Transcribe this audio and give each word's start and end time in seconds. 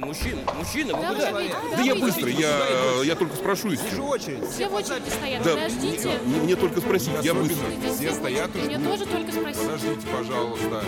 мужчина, 0.00 0.40
мужчина, 0.56 0.94
вы 0.94 1.02
Да, 1.02 1.08
куда? 1.14 1.76
Да 1.76 1.82
я 1.82 1.94
быстро, 1.94 2.28
я, 2.28 2.58
я 3.04 3.14
только 3.16 3.36
спрошу 3.36 3.68
и 3.68 3.70
Вижу 3.72 3.86
все. 3.86 4.02
очередь. 4.02 4.48
Все 4.50 4.68
в 4.68 4.74
очереди 4.74 5.08
стоят, 5.10 5.42
Да, 5.42 5.54
подождите. 5.54 6.10
мне, 6.24 6.40
мне 6.40 6.56
только 6.56 6.80
спросить, 6.80 7.10
я 7.22 7.32
Особенно. 7.32 7.42
быстро. 7.44 7.94
Все 7.96 8.12
стоят 8.12 8.50
и 8.56 8.58
Мне 8.60 8.76
ждут. 8.76 8.88
тоже 8.92 9.06
только 9.06 9.32
спросить. 9.32 9.62
Подождите, 9.62 10.06
пожалуйста. 10.16 10.82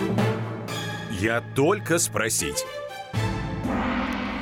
Я 1.19 1.43
только 1.55 1.99
спросить. 1.99 2.65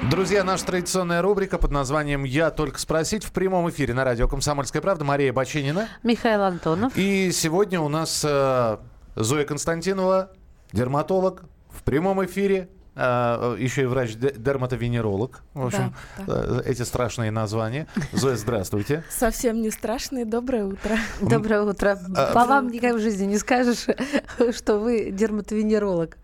Друзья, 0.09 0.43
наша 0.43 0.65
традиционная 0.65 1.21
рубрика 1.21 1.57
под 1.59 1.69
названием 1.71 2.23
«Я 2.23 2.49
только 2.49 2.79
спросить» 2.79 3.23
в 3.23 3.31
прямом 3.31 3.69
эфире 3.69 3.93
на 3.93 4.03
радио 4.03 4.27
«Комсомольская 4.27 4.81
правда». 4.81 5.05
Мария 5.05 5.31
Бочинина. 5.31 5.87
Михаил 6.01 6.41
Антонов. 6.43 6.93
И 6.95 7.31
сегодня 7.31 7.79
у 7.79 7.89
нас 7.89 8.25
э, 8.27 8.77
Зоя 9.15 9.45
Константинова, 9.45 10.31
дерматолог, 10.71 11.43
в 11.69 11.83
прямом 11.83 12.25
эфире. 12.25 12.69
Э, 12.95 13.55
еще 13.59 13.83
и 13.83 13.85
врач-дерматовенеролог. 13.85 15.41
В 15.53 15.65
общем, 15.67 15.93
Да, 16.25 16.33
э, 16.45 16.61
эти 16.65 16.81
страшные 16.83 17.31
названия. 17.31 17.87
Зоя, 18.13 18.35
здравствуйте. 18.35 19.03
Совсем 19.09 19.61
не 19.61 19.69
страшные. 19.71 20.25
Доброе 20.25 20.65
утро. 20.65 20.97
Доброе 21.21 21.61
утро. 21.63 21.99
А- 22.15 22.33
По 22.33 22.45
вам 22.45 22.69
никак 22.69 22.95
в 22.95 22.99
жизни 22.99 23.25
не 23.25 23.37
скажешь, 23.37 23.85
что 24.55 24.79
вы 24.79 25.11
дерматовенеролог. 25.11 26.17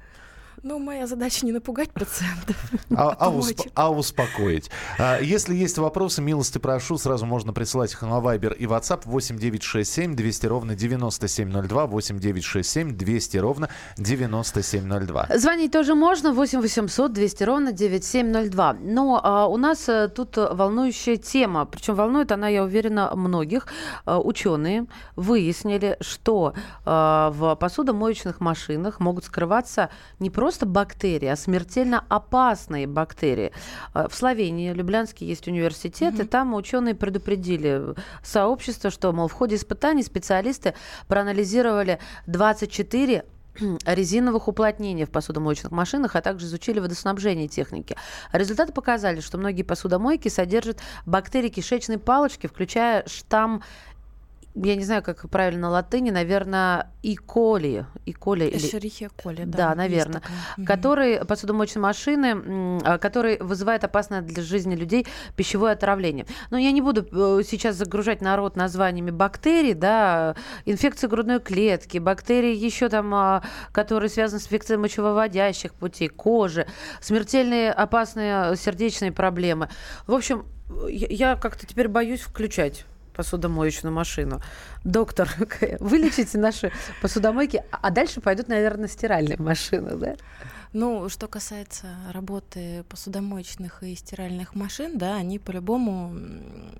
Ну, 0.67 0.79
моя 0.79 1.05
задача 1.05 1.45
не 1.45 1.51
напугать 1.51 1.91
пациентов. 1.91 2.57
А, 2.97 3.15
а 3.19 3.29
усп- 3.29 3.69
а 3.75 3.91
успокоить. 3.91 4.71
А, 4.97 5.19
если 5.19 5.53
есть 5.53 5.77
вопросы, 5.77 6.23
милости 6.23 6.57
прошу, 6.57 6.97
сразу 6.97 7.27
можно 7.27 7.53
присылать 7.53 7.93
их 7.93 8.01
на 8.01 8.19
Viber 8.19 8.51
и 8.57 8.65
WhatsApp 8.65 9.01
8967 9.05 10.15
200 10.15 10.47
ровно 10.47 10.73
9702, 10.75 11.85
8967 11.85 12.97
200 12.97 13.37
ровно 13.37 13.69
9702. 13.97 15.27
Звонить 15.37 15.71
тоже 15.71 15.93
можно. 15.93 16.33
8 16.33 16.59
800 16.61 17.13
200 17.13 17.43
ровно 17.43 17.71
9702. 17.71 18.73
Но 18.81 19.21
а, 19.23 19.45
у 19.45 19.57
нас 19.57 19.87
а, 19.87 20.07
тут 20.07 20.35
волнующая 20.35 21.17
тема. 21.17 21.65
Причем 21.65 21.93
волнует 21.93 22.31
она, 22.31 22.47
я 22.47 22.63
уверена, 22.63 23.11
многих. 23.15 23.67
А, 24.05 24.19
ученые 24.19 24.87
выяснили, 25.15 25.97
что 26.01 26.55
а, 26.85 27.29
в 27.35 27.55
посудомоечных 27.55 28.39
машинах 28.39 28.99
могут 28.99 29.25
скрываться 29.25 29.91
не 30.17 30.31
просто 30.31 30.54
бактерии, 30.63 31.27
а 31.27 31.35
смертельно 31.35 32.05
опасные 32.07 32.87
бактерии. 32.87 33.51
А, 33.93 34.07
В 34.07 34.15
Словении, 34.15 34.71
Люблянский 34.71 35.27
есть 35.27 35.47
университет, 35.47 36.19
и 36.19 36.23
там 36.23 36.53
ученые 36.53 36.95
предупредили 36.95 37.95
сообщество, 38.23 38.89
что, 38.89 39.11
мол, 39.11 39.27
в 39.27 39.33
ходе 39.33 39.55
испытаний 39.55 40.03
специалисты 40.03 40.73
проанализировали 41.07 41.99
24 42.27 43.25
резиновых 43.85 44.47
уплотнений 44.47 45.05
в 45.05 45.09
посудомоечных 45.09 45.71
машинах, 45.71 46.15
а 46.15 46.21
также 46.21 46.45
изучили 46.45 46.79
водоснабжение 46.79 47.47
техники. 47.47 47.95
Результаты 48.31 48.73
показали, 48.73 49.21
что 49.21 49.37
многие 49.37 49.63
посудомойки 49.63 50.27
содержат 50.29 50.79
бактерии 51.05 51.49
кишечной 51.49 51.97
палочки, 51.97 52.47
включая 52.47 53.05
штамм 53.07 53.63
я 54.55 54.75
не 54.75 54.85
знаю, 54.85 55.03
как 55.03 55.29
правильно 55.29 55.63
на 55.63 55.69
латыни, 55.69 56.11
наверное, 56.11 56.91
и 57.01 57.15
коли, 57.15 57.85
и 58.05 58.13
коли 58.13 58.45
или 58.45 58.57
Эшерихия 58.57 59.09
коли, 59.21 59.43
да. 59.43 59.69
Да, 59.69 59.75
наверное. 59.75 60.21
который 60.65 61.25
посудомоечные 61.25 61.81
машины, 61.81 62.79
а, 62.83 62.97
который 62.97 63.37
вызывает 63.39 63.83
опасное 63.83 64.21
для 64.21 64.41
жизни 64.41 64.75
людей 64.75 65.05
пищевое 65.35 65.73
отравление. 65.73 66.25
Но 66.51 66.57
я 66.57 66.71
не 66.71 66.81
буду 66.81 67.05
э, 67.11 67.43
сейчас 67.45 67.75
загружать 67.75 68.21
народ 68.21 68.55
названиями 68.55 69.11
бактерий, 69.11 69.73
да, 69.73 70.35
инфекции 70.65 71.07
грудной 71.07 71.39
клетки, 71.39 71.97
бактерии 71.97 72.55
еще 72.55 72.87
там, 72.87 73.13
а, 73.13 73.43
которые 73.73 74.09
связаны 74.09 74.39
с 74.39 74.45
инфекцией 74.45 74.79
мочевыводящих 74.79 75.73
путей, 75.73 76.07
кожи, 76.07 76.65
смертельные 77.01 77.71
опасные 77.71 78.55
сердечные 78.55 79.11
проблемы. 79.11 79.69
В 80.07 80.13
общем, 80.13 80.45
я 80.87 81.35
как-то 81.35 81.67
теперь 81.67 81.89
боюсь 81.89 82.21
включать 82.21 82.85
посудомоечную 83.15 83.93
машину. 83.93 84.41
Доктор, 84.83 85.29
вылечите 85.79 86.37
наши 86.37 86.71
посудомойки, 87.01 87.63
а 87.71 87.89
дальше 87.89 88.21
пойдут, 88.21 88.47
наверное, 88.47 88.87
стиральные 88.87 89.37
машины, 89.37 89.95
да? 89.95 90.15
Ну, 90.73 91.09
что 91.09 91.27
касается 91.27 91.87
работы 92.11 92.83
посудомоечных 92.89 93.83
и 93.83 93.95
стиральных 93.95 94.55
машин, 94.55 94.97
да, 94.97 95.15
они 95.15 95.39
по-любому 95.39 96.15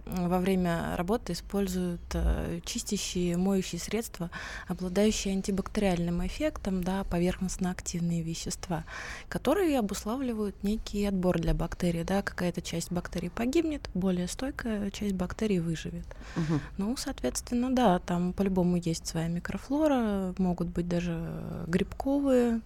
во 0.06 0.40
время 0.40 0.96
работы 0.96 1.34
используют 1.34 2.02
э, 2.14 2.60
чистящие, 2.66 3.38
моющие 3.38 3.80
средства, 3.80 4.30
обладающие 4.68 5.34
антибактериальным 5.34 6.26
эффектом, 6.26 6.84
да, 6.84 7.04
поверхностно-активные 7.06 8.22
вещества, 8.22 8.84
которые 9.30 9.80
обуславливают 9.80 10.64
некий 10.64 11.06
отбор 11.06 11.40
для 11.40 11.54
бактерий, 11.54 12.04
да, 12.04 12.22
какая-то 12.22 12.62
часть 12.62 12.92
бактерий 12.92 13.30
погибнет, 13.30 13.90
более 13.94 14.28
стойкая 14.28 14.92
часть 14.92 15.14
бактерий 15.14 15.60
выживет. 15.60 16.06
Мгм. 16.36 16.62
Ну, 16.78 16.98
соответственно, 16.98 17.74
да, 17.74 18.00
там 18.00 18.34
по-любому 18.34 18.78
есть 18.78 19.08
своя 19.08 19.28
микрофлора, 19.28 20.34
могут 20.38 20.68
быть 20.68 20.88
даже 20.88 21.14
э, 21.16 21.66
грибковые 21.68 22.62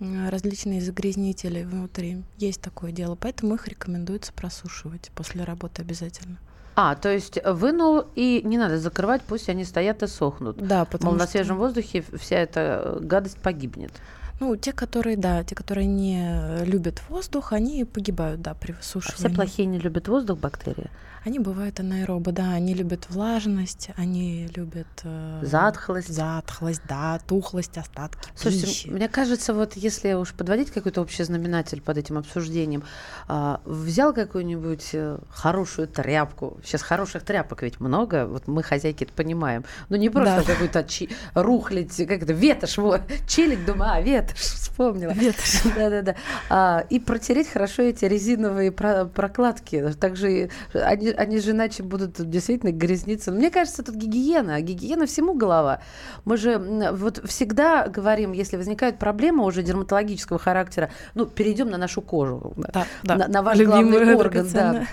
различные 0.00 0.80
загрязнители 0.80 1.62
внутри. 1.64 2.22
Есть 2.38 2.60
такое 2.60 2.92
дело, 2.92 3.14
поэтому 3.14 3.54
их 3.54 3.68
рекомендуется 3.68 4.32
просушивать 4.32 5.10
после 5.14 5.44
работы 5.44 5.82
обязательно. 5.82 6.38
А, 6.76 6.96
то 6.96 7.08
есть 7.12 7.38
вынул 7.44 8.04
и 8.16 8.42
не 8.44 8.58
надо 8.58 8.78
закрывать, 8.78 9.22
пусть 9.22 9.48
они 9.48 9.64
стоят 9.64 10.02
и 10.02 10.08
сохнут. 10.08 10.56
Да, 10.56 10.84
потому 10.84 11.12
Мол, 11.12 11.18
на 11.20 11.24
что, 11.24 11.32
свежем 11.32 11.56
воздухе 11.58 12.04
вся 12.18 12.36
эта 12.36 12.98
гадость 13.00 13.38
погибнет. 13.38 13.92
ну, 14.40 14.56
те, 14.56 14.72
которые, 14.72 15.16
да, 15.16 15.44
те, 15.44 15.54
которые 15.54 15.86
не 15.86 16.64
любят 16.64 17.00
воздух, 17.08 17.52
они 17.52 17.84
погибают, 17.84 18.42
да, 18.42 18.54
при 18.54 18.72
А 18.72 18.76
высушивании. 18.76 19.16
все 19.18 19.28
плохие 19.28 19.66
не 19.66 19.78
любят 19.78 20.08
воздух, 20.08 20.40
бактерии. 20.40 20.90
Они 21.24 21.38
бывают 21.38 21.80
анаэробы, 21.80 22.32
да, 22.32 22.50
они 22.52 22.74
любят 22.74 23.06
влажность, 23.08 23.88
они 23.96 24.46
любят... 24.54 24.86
э, 25.04 25.40
Затхлость. 25.42 26.08
Затхлость, 26.12 26.82
да, 26.86 27.18
тухлость, 27.26 27.78
остатки 27.78 28.28
Слушайте, 28.36 28.66
пищи. 28.66 28.88
мне 28.90 29.08
кажется, 29.08 29.54
вот 29.54 29.72
если 29.74 30.12
уж 30.12 30.34
подводить 30.34 30.70
какой-то 30.70 31.00
общий 31.00 31.24
знаменатель 31.24 31.80
под 31.80 31.96
этим 31.96 32.18
обсуждением, 32.18 32.82
а, 33.26 33.60
взял 33.64 34.12
какую-нибудь 34.12 34.90
э, 34.92 35.18
хорошую 35.30 35.88
тряпку. 35.88 36.58
Сейчас 36.62 36.82
хороших 36.82 37.22
тряпок 37.22 37.62
ведь 37.62 37.80
много, 37.80 38.26
вот 38.26 38.46
мы 38.46 38.62
хозяйки 38.62 39.04
это 39.04 39.12
понимаем. 39.14 39.64
Ну 39.88 39.96
не 39.96 40.10
просто 40.10 40.42
Да. 40.46 40.52
какую-то 40.52 40.84
чи- 40.84 41.08
рухлить, 41.34 41.96
как 42.06 42.22
это, 42.22 42.34
ветошь, 42.34 42.76
вот, 42.76 43.00
челик, 43.26 43.64
думаю, 43.64 43.92
а, 43.92 44.00
ветошь, 44.02 44.36
вспомнила. 44.40 45.12
Ветошь. 45.12 45.62
Да-да-да. 45.74 46.16
А, 46.50 46.84
и 46.90 47.00
протереть 47.00 47.48
хорошо 47.48 47.82
эти 47.82 48.04
резиновые 48.04 48.70
про- 48.72 49.06
прокладки. 49.06 49.90
Также 49.98 50.50
они, 50.74 51.13
они 51.16 51.38
же 51.38 51.52
иначе 51.52 51.82
будут 51.82 52.28
действительно 52.28 52.70
грязниться. 52.70 53.32
Мне 53.32 53.50
кажется, 53.50 53.82
тут 53.82 53.94
гигиена. 53.94 54.60
Гигиена 54.60 55.06
всему 55.06 55.34
голова. 55.34 55.80
Мы 56.24 56.36
же 56.36 56.58
вот 56.92 57.22
всегда 57.26 57.88
говорим, 57.88 58.32
если 58.32 58.56
возникают 58.56 58.98
проблемы 58.98 59.44
уже 59.44 59.62
дерматологического 59.62 60.38
характера, 60.38 60.90
ну, 61.14 61.26
перейдем 61.26 61.70
на 61.70 61.78
нашу 61.78 62.02
кожу. 62.02 62.52
Да, 62.56 62.86
да. 63.02 63.16
На, 63.16 63.28
на 63.28 63.42
ваш 63.42 63.58
Любимая 63.58 63.82
главный 63.82 64.14
орган, 64.14 64.48
да. 64.52 64.86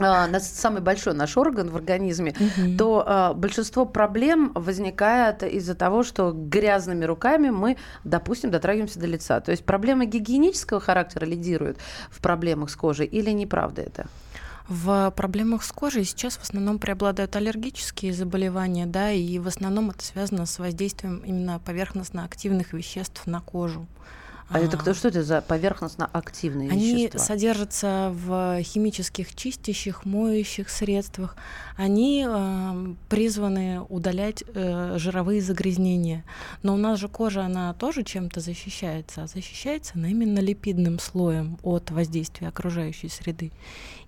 А, 0.00 0.28
самый 0.40 0.82
большой 0.82 1.14
наш 1.14 1.36
орган 1.36 1.70
в 1.70 1.76
организме, 1.76 2.34
Мгм. 2.38 2.76
то 2.76 3.04
а, 3.06 3.32
большинство 3.32 3.86
проблем 3.86 4.50
возникает 4.54 5.44
из-за 5.44 5.76
того, 5.76 6.02
что 6.02 6.32
грязными 6.32 7.04
руками 7.04 7.50
мы, 7.50 7.76
допустим, 8.02 8.50
дотрагиваемся 8.50 8.98
до 8.98 9.06
лица. 9.06 9.40
То 9.40 9.52
есть 9.52 9.64
проблемы 9.64 10.06
гигиенического 10.06 10.80
характера 10.80 11.26
лидируют 11.26 11.78
в 12.10 12.20
проблемах 12.20 12.70
с 12.70 12.76
кожей 12.76 13.06
или 13.06 13.30
неправда 13.30 13.82
это? 13.82 14.06
В 14.68 15.12
проблемах 15.14 15.62
с 15.62 15.70
кожей 15.72 16.04
сейчас 16.04 16.36
в 16.36 16.42
основном 16.42 16.78
преобладают 16.78 17.36
аллергические 17.36 18.14
заболевания, 18.14 18.86
да, 18.86 19.10
и 19.10 19.38
в 19.38 19.46
основном 19.46 19.90
это 19.90 20.02
связано 20.02 20.46
с 20.46 20.58
воздействием 20.58 21.18
именно 21.18 21.58
поверхностно-активных 21.58 22.72
веществ 22.72 23.26
на 23.26 23.42
кожу. 23.42 23.86
А, 24.50 24.58
это 24.60 24.76
А, 24.76 24.80
кто, 24.80 24.94
что 24.94 25.08
это 25.08 25.22
за 25.22 25.40
поверхностно-активные 25.40 26.70
Они 26.70 26.94
вещества? 27.06 27.20
содержатся 27.20 28.10
в 28.14 28.62
химических 28.62 29.34
чистящих, 29.34 30.04
моющих 30.04 30.68
средствах. 30.68 31.36
Они 31.76 32.24
э, 32.28 32.94
призваны 33.08 33.80
удалять 33.88 34.44
э, 34.54 34.96
жировые 34.98 35.40
загрязнения. 35.40 36.24
Но 36.62 36.74
у 36.74 36.76
нас 36.76 36.98
же 37.00 37.08
кожа, 37.08 37.44
она 37.44 37.72
тоже 37.74 38.02
чем-то 38.04 38.40
защищается. 38.40 39.24
А 39.24 39.26
защищается 39.26 39.92
она 39.96 40.08
именно 40.08 40.38
липидным 40.40 40.98
слоем 40.98 41.58
от 41.62 41.90
воздействия 41.90 42.48
окружающей 42.48 43.08
среды. 43.08 43.50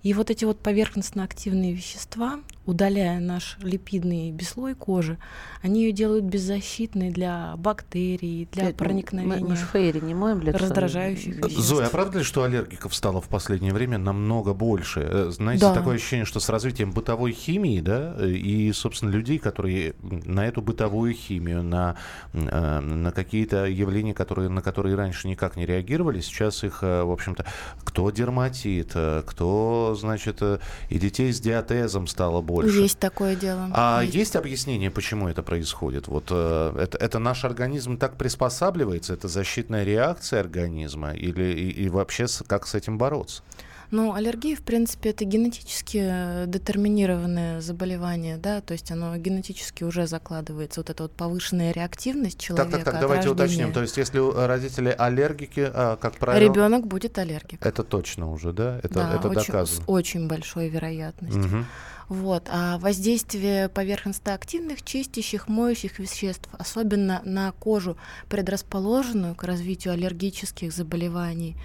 И 0.03 0.13
вот 0.13 0.29
эти 0.29 0.45
вот 0.45 0.59
поверхностно-активные 0.61 1.73
вещества, 1.73 2.39
удаляя 2.65 3.19
наш 3.19 3.57
липидный 3.61 4.31
бесслой 4.31 4.75
кожи, 4.75 5.17
они 5.61 5.81
ее 5.83 5.91
делают 5.91 6.23
беззащитной 6.25 7.09
для 7.09 7.55
бактерий, 7.57 8.47
для 8.51 8.65
мы- 8.65 8.73
проникновения. 8.73 9.39
Мы, 9.39 9.49
мы 9.49 9.55
ж 9.55 9.59
фейри 9.73 9.99
не 9.99 10.13
помоем 10.27 10.41
лицо. 10.45 10.57
раздражающих 10.59 11.35
веществ. 11.37 11.59
Зоя, 11.59 11.87
а 11.87 11.89
правда 11.89 12.19
ли, 12.19 12.23
что 12.23 12.43
аллергиков 12.43 12.93
стало 12.95 13.21
в 13.21 13.27
последнее 13.27 13.73
время 13.73 13.97
намного 13.97 14.53
больше? 14.53 15.01
Э, 15.01 15.27
Знаете, 15.31 15.61
Да. 15.65 15.73
такое 15.73 15.95
ощущение, 15.95 16.25
что 16.25 16.39
с 16.39 16.49
развитием 16.49 16.91
бытовой 16.91 17.31
химии, 17.31 17.79
да, 17.81 18.15
и, 18.25 18.71
собственно, 18.73 19.11
людей, 19.11 19.39
которые 19.39 19.93
на 20.01 20.47
эту 20.47 20.61
бытовую 20.61 21.13
химию, 21.13 21.63
на, 21.63 21.95
э, 22.33 22.79
на 22.79 23.11
какие-то 23.11 23.65
явления, 23.65 24.13
которые, 24.13 24.49
на 24.49 24.61
которые 24.61 24.95
раньше 24.95 25.27
никак 25.27 25.55
не 25.57 25.65
реагировали, 25.65 26.21
сейчас 26.21 26.63
их, 26.63 26.79
э, 26.81 27.03
в 27.03 27.11
общем-то, 27.11 27.45
кто 27.83 28.09
дерматит, 28.11 28.93
кто, 29.25 29.95
значит, 29.99 30.41
и 30.89 30.99
детей 30.99 31.31
с 31.31 31.39
диатезом 31.39 32.07
стало 32.07 32.41
больше. 32.41 32.79
Есть 32.79 32.99
такое 32.99 33.35
дело. 33.35 33.69
А 33.73 34.01
есть 34.01 34.35
объяснение, 34.35 34.91
почему 34.91 35.27
это 35.27 35.43
происходит? 35.43 36.07
Вот 36.07 36.25
это, 36.25 36.97
это 36.99 37.19
наш 37.19 37.43
организм 37.45 37.97
так 37.97 38.17
приспосабливается, 38.17 39.13
это 39.13 39.27
защитная 39.27 39.83
реакция 39.83 40.16
организма, 40.39 41.13
или 41.13 41.43
и, 41.43 41.69
и 41.85 41.89
вообще 41.89 42.27
с- 42.27 42.43
как 42.45 42.67
с 42.67 42.75
этим 42.75 42.97
бороться? 42.97 43.43
Ну, 43.89 44.13
аллергия, 44.13 44.57
в 44.57 44.61
принципе, 44.63 45.11
это 45.11 45.23
генетически 45.23 46.01
э, 46.03 46.45
детерминированное 46.47 47.61
заболевание, 47.61 48.35
да, 48.37 48.59
то 48.59 48.73
есть 48.73 48.91
оно 48.91 49.15
генетически 49.15 49.85
уже 49.85 50.07
закладывается, 50.07 50.81
вот 50.81 50.89
эта 50.89 51.03
вот 51.03 51.13
повышенная 51.13 51.71
реактивность 51.71 52.37
человека 52.37 52.69
так, 52.71 52.83
так, 52.83 52.93
так, 52.95 53.01
давайте 53.01 53.29
рождения. 53.29 53.45
уточним. 53.45 53.73
То 53.73 53.81
есть, 53.81 53.95
если 53.97 54.19
у 54.19 54.33
родители 54.45 54.93
аллергики, 54.97 55.71
а, 55.73 55.95
как 55.95 56.15
правило, 56.17 56.43
Ребенок 56.53 56.85
будет 56.85 57.17
аллергик. 57.17 57.65
это 57.65 57.83
точно 57.83 58.29
уже, 58.29 58.51
да? 58.51 58.79
Это, 58.83 58.93
да, 58.95 59.15
это 59.15 59.29
очень, 59.29 59.45
доказано. 59.53 59.81
с 59.81 59.83
очень 59.87 60.27
большой 60.27 60.67
вероятностью. 60.67 61.43
Мгм. 61.43 61.65
Вот. 62.09 62.47
А 62.49 62.77
воздействие 62.77 63.67
поверхностно-активных, 63.69 64.81
чистящих, 64.83 65.47
моющих 65.49 65.99
веществ, 65.99 66.49
особенно 66.57 67.21
на 67.25 67.51
кожу, 67.51 67.97
предрасположенную 68.29 69.35
к 69.35 69.43
развитию 69.43 69.93
аллергических 69.93 70.71
заболеваний, 70.71 71.57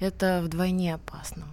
это 0.00 0.40
вдвойне 0.42 0.94
опасно. 0.94 1.44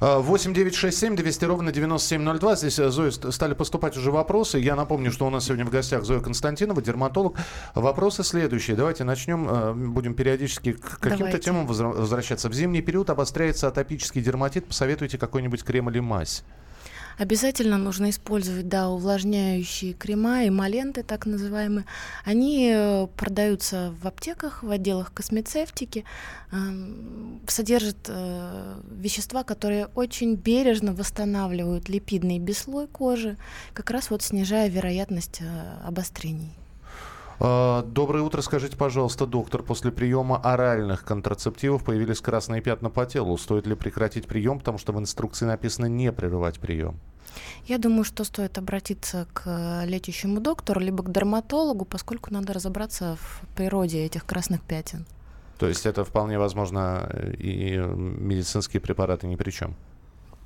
А, 0.00 0.18
8 0.18 0.52
9 0.52 0.74
6 0.74 0.98
7 0.98 1.14
200 1.14 1.44
ровно 1.44 1.70
9702. 1.70 2.56
Здесь, 2.56 2.78
э, 2.80 2.90
Зоя, 2.90 3.12
ст- 3.12 3.32
стали 3.32 3.54
поступать 3.54 3.96
уже 3.96 4.10
вопросы. 4.10 4.58
Я 4.58 4.74
напомню, 4.74 5.12
что 5.12 5.28
у 5.28 5.30
нас 5.30 5.44
сегодня 5.44 5.64
в 5.64 5.70
гостях 5.70 6.02
Зоя 6.02 6.18
Константинова, 6.18 6.82
дерматолог. 6.82 7.36
Вопросы 7.76 8.24
следующие. 8.24 8.76
Давайте 8.76 9.04
начнем. 9.04 9.46
э, 9.48 9.72
Будем 9.74 10.14
периодически 10.14 10.72
к 10.72 10.98
каким-то 10.98 11.38
темам 11.38 11.66
возвращаться. 11.68 12.48
В 12.48 12.52
зимний 12.54 12.82
период 12.82 13.10
обостряется 13.10 13.68
атопический 13.68 14.20
дерматит. 14.22 14.66
Посоветуйте 14.66 15.18
какой-нибудь 15.18 15.62
крем 15.62 15.88
или 15.88 16.00
мазь. 16.00 16.42
Обязательно 17.18 17.78
нужно 17.78 18.10
использовать, 18.10 18.68
да, 18.68 18.88
увлажняющие 18.88 19.92
крема, 19.92 20.46
эмоленты 20.46 21.02
так 21.02 21.26
называемые. 21.26 21.84
Они 22.24 22.70
э, 22.72 23.06
продаются 23.16 23.94
в 24.00 24.06
аптеках, 24.06 24.62
в 24.62 24.70
отделах 24.70 25.12
космецевтики, 25.12 26.04
эм, 26.52 27.40
содержат 27.46 27.98
э, 28.08 28.80
вещества, 28.90 29.44
которые 29.44 29.86
очень 29.94 30.34
бережно 30.34 30.94
восстанавливают 30.94 31.88
липидный 31.88 32.38
бесслой 32.38 32.86
кожи, 32.86 33.36
как 33.74 33.90
раз 33.90 34.10
вот 34.10 34.22
снижая 34.22 34.68
вероятность 34.68 35.40
э, 35.40 35.86
обострений. 35.86 36.52
А, 37.40 37.82
Доброе 37.82 38.22
утро. 38.22 38.42
Скажите, 38.42 38.76
пожалуйста, 38.76 39.26
доктор, 39.26 39.62
после 39.62 39.90
приема 39.90 40.36
оральных 40.36 41.04
контрацептивов 41.04 41.82
появились 41.84 42.20
красные 42.20 42.60
пятна 42.60 42.90
по 42.90 43.06
телу. 43.06 43.38
Стоит 43.38 43.66
ли 43.66 43.74
прекратить 43.74 44.26
прием, 44.26 44.58
потому 44.58 44.76
что 44.76 44.92
в 44.92 44.98
инструкции 44.98 45.46
написано 45.46 45.86
не 45.86 46.12
прерывать 46.12 46.60
прием? 46.60 47.00
Я 47.64 47.78
думаю, 47.78 48.04
что 48.04 48.24
стоит 48.24 48.58
обратиться 48.58 49.26
к 49.32 49.84
лечащему 49.86 50.40
доктору, 50.40 50.80
либо 50.80 51.02
к 51.02 51.10
дерматологу, 51.10 51.84
поскольку 51.84 52.32
надо 52.32 52.52
разобраться 52.52 53.16
в 53.16 53.42
природе 53.56 54.04
этих 54.04 54.26
красных 54.26 54.60
пятен. 54.62 55.06
То 55.58 55.66
есть 55.68 55.86
это 55.86 56.04
вполне 56.04 56.38
возможно 56.38 57.06
э, 57.10 57.34
и 57.34 57.76
э, 57.76 57.86
медицинские 57.86 58.80
препараты 58.80 59.26
ни 59.26 59.36
при 59.36 59.50
чем. 59.50 59.74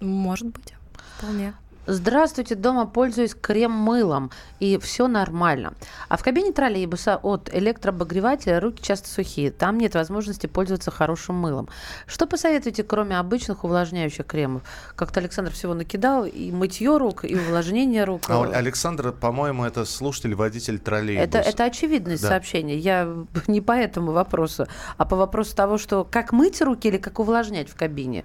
Может 0.00 0.48
быть, 0.48 0.74
вполне. 1.16 1.54
Здравствуйте, 1.86 2.54
дома 2.54 2.86
пользуюсь 2.86 3.34
крем-мылом, 3.34 4.30
и 4.58 4.78
все 4.78 5.06
нормально. 5.06 5.74
А 6.08 6.16
в 6.16 6.22
кабине 6.22 6.50
троллейбуса 6.52 7.16
от 7.16 7.50
электрообогревателя 7.52 8.58
руки 8.58 8.82
часто 8.82 9.08
сухие. 9.08 9.50
Там 9.50 9.76
нет 9.76 9.94
возможности 9.94 10.46
пользоваться 10.46 10.90
хорошим 10.90 11.36
мылом. 11.36 11.68
Что 12.06 12.26
посоветуете, 12.26 12.84
кроме 12.84 13.18
обычных 13.18 13.64
увлажняющих 13.64 14.26
кремов? 14.26 14.62
Как-то 14.96 15.20
Александр 15.20 15.52
всего 15.52 15.74
накидал, 15.74 16.24
и 16.24 16.50
мытье 16.52 16.96
рук, 16.96 17.24
и 17.26 17.34
увлажнение 17.36 18.04
рук. 18.04 18.22
А 18.28 18.44
Александр, 18.44 19.12
по-моему, 19.12 19.64
это 19.64 19.84
слушатель, 19.84 20.34
водитель 20.34 20.78
троллейбуса. 20.78 21.38
Это, 21.38 21.38
это 21.38 21.64
очевидность 21.64 22.22
Да. 22.22 22.28
сообщения. 22.30 22.78
Я 22.78 23.14
не 23.46 23.60
по 23.60 23.72
этому 23.72 24.12
вопросу, 24.12 24.66
а 24.96 25.04
по 25.04 25.16
вопросу 25.16 25.54
того, 25.54 25.76
что 25.76 26.04
как 26.10 26.32
мыть 26.32 26.62
руки 26.62 26.88
или 26.88 26.96
как 26.96 27.18
увлажнять 27.18 27.68
в 27.68 27.76
кабине. 27.76 28.24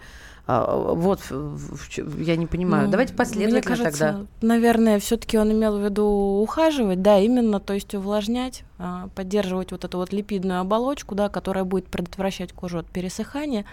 А, 0.51 0.95
Вот, 0.95 1.19
я 2.17 2.35
не 2.35 2.47
понимаю. 2.47 2.85
Ну, 2.85 2.91
Давайте 2.91 3.13
Мне 3.13 3.17
последовательно 3.17 3.61
кажется, 3.61 3.99
тогда. 3.99 4.25
наверное, 4.41 4.99
все-таки 4.99 5.37
он 5.37 5.51
имел 5.51 5.77
в 5.77 5.83
виду 5.83 6.05
ухаживать, 6.41 7.03
да, 7.03 7.19
именно, 7.19 7.59
то 7.59 7.75
есть 7.75 7.93
увлажнять, 7.93 8.63
поддерживать 9.15 9.71
вот 9.71 9.83
эту 9.83 9.97
вот 9.97 10.13
липидную 10.13 10.59
оболочку, 10.61 11.15
да, 11.15 11.29
которая 11.29 11.63
будет 11.63 11.87
предотвращать 11.87 12.53
кожу 12.53 12.79
от 12.79 12.87
пересыхания. 12.87 13.65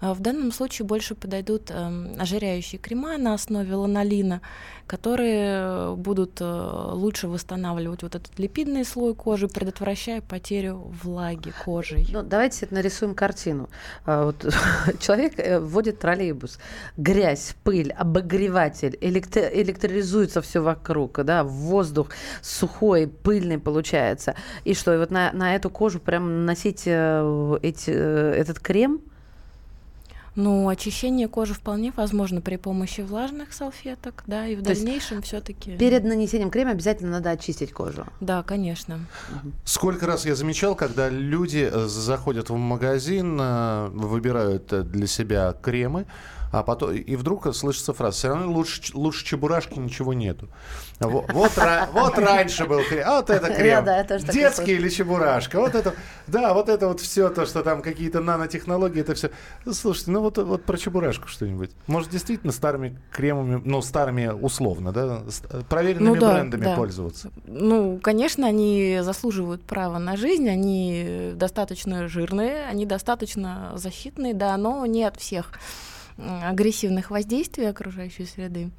А 0.00 0.14
В 0.14 0.20
данном 0.20 0.52
случае 0.52 0.86
больше 0.86 1.14
подойдут 1.14 1.70
эм, 1.70 2.16
ожиряющие 2.18 2.78
крема 2.78 3.18
на 3.18 3.34
основе 3.34 3.74
ланолина, 3.74 4.40
которые 4.86 5.94
будут 5.96 6.40
э, 6.40 6.44
лучше 6.92 7.28
восстанавливать 7.28 8.02
вот 8.02 8.14
этот 8.14 8.38
липидный 8.38 8.84
слой 8.84 9.14
кожи, 9.14 9.48
предотвращая 9.48 10.20
потерю 10.20 10.92
влаги 11.02 11.52
кожей. 11.64 12.06
Ну, 12.12 12.22
давайте 12.22 12.66
нарисуем 12.70 13.14
картину. 13.14 13.68
А, 14.04 14.26
Вот, 14.26 14.46
человек 15.00 15.34
э, 15.38 15.58
вводит 15.58 16.00
троллейбус. 16.00 16.58
Грязь, 16.96 17.54
пыль, 17.64 17.92
обогреватель, 17.92 18.96
электро- 19.00 19.50
электролизуется 19.52 20.42
все 20.42 20.60
вокруг, 20.60 21.24
да, 21.24 21.44
воздух 21.44 22.08
сухой, 22.42 23.06
пыльный 23.06 23.58
получается. 23.58 24.34
И 24.64 24.74
что, 24.74 24.94
и 24.94 24.98
вот 24.98 25.10
на, 25.10 25.32
на 25.32 25.54
эту 25.54 25.70
кожу 25.70 26.00
прям 26.00 26.40
наносить 26.40 26.82
э, 26.86 27.58
эти, 27.62 27.90
э, 27.90 28.34
этот 28.36 28.58
крем? 28.60 29.00
Ну, 30.36 30.68
очищение 30.68 31.28
кожи 31.28 31.54
вполне 31.54 31.92
возможно 31.94 32.40
при 32.40 32.56
помощи 32.56 33.02
влажных 33.02 33.52
салфеток, 33.52 34.24
да, 34.26 34.48
и 34.48 34.56
в 34.56 34.64
То 34.64 34.74
дальнейшем 34.74 35.22
все-таки. 35.22 35.76
Перед 35.76 36.02
нанесением 36.02 36.50
крема 36.50 36.72
обязательно 36.72 37.12
надо 37.12 37.30
очистить 37.30 37.72
кожу. 37.72 38.04
Да, 38.20 38.42
конечно. 38.42 38.98
Сколько 39.64 40.06
раз 40.06 40.26
я 40.26 40.34
замечал, 40.34 40.74
когда 40.74 41.08
люди 41.08 41.68
э, 41.70 41.86
заходят 41.86 42.50
в 42.50 42.56
магазин, 42.56 43.36
выбирают 43.92 44.90
для 44.90 45.06
себя 45.06 45.52
кремы, 45.52 46.06
а 46.54 46.62
потом 46.62 46.92
и 46.92 47.16
вдруг 47.16 47.52
слышится 47.54 47.92
фраза: 47.92 48.16
все 48.16 48.28
равно 48.28 48.50
лучше, 48.52 48.80
лучше 48.94 49.24
чебурашки 49.24 49.78
ничего 49.78 50.12
нету. 50.14 50.48
Во- 51.00 51.24
Вот, 51.32 51.52
ра- 51.56 51.88
вот 51.92 52.16
раньше 52.18 52.64
был 52.66 52.80
крем, 52.88 53.02
а 53.06 53.16
вот 53.16 53.30
это 53.30 53.52
крем. 53.54 53.84
Да, 53.84 54.02
Детский 54.04 54.72
или 54.72 54.88
чебурашка. 54.88 55.58
Вот 55.60 55.74
это, 55.74 55.94
да, 56.26 56.54
вот 56.54 56.68
это 56.68 56.88
вот 56.88 57.00
все 57.00 57.28
то, 57.30 57.44
что 57.46 57.62
там 57.62 57.82
какие-то 57.82 58.20
нанотехнологии, 58.20 59.00
это 59.00 59.14
все. 59.14 59.30
Слушайте, 59.70 60.12
ну 60.12 60.20
вот, 60.20 60.38
вот 60.38 60.64
про 60.64 60.76
чебурашку 60.78 61.26
что-нибудь. 61.28 61.70
Может, 61.88 62.10
действительно 62.10 62.52
старыми 62.52 62.98
кремами, 63.10 63.60
ну, 63.64 63.82
старыми 63.82 64.28
условно, 64.28 64.92
да, 64.92 65.22
проверенными 65.68 66.14
Ну 66.14 66.20
да, 66.20 66.34
брендами 66.34 66.64
да. 66.64 66.76
пользоваться. 66.76 67.30
Ну, 67.46 67.98
конечно, 68.02 68.46
они 68.46 69.00
заслуживают 69.02 69.62
права 69.64 69.98
на 69.98 70.16
жизнь, 70.16 70.48
они 70.48 71.32
достаточно 71.34 72.06
жирные, 72.08 72.66
они 72.66 72.86
достаточно 72.86 73.72
защитные, 73.74 74.34
да, 74.34 74.56
но 74.56 74.86
не 74.86 75.02
от 75.04 75.16
всех 75.16 75.52
агрессивных 76.18 77.10
воздействий 77.10 77.68
окружающей 77.68 78.24
среды. 78.24 78.70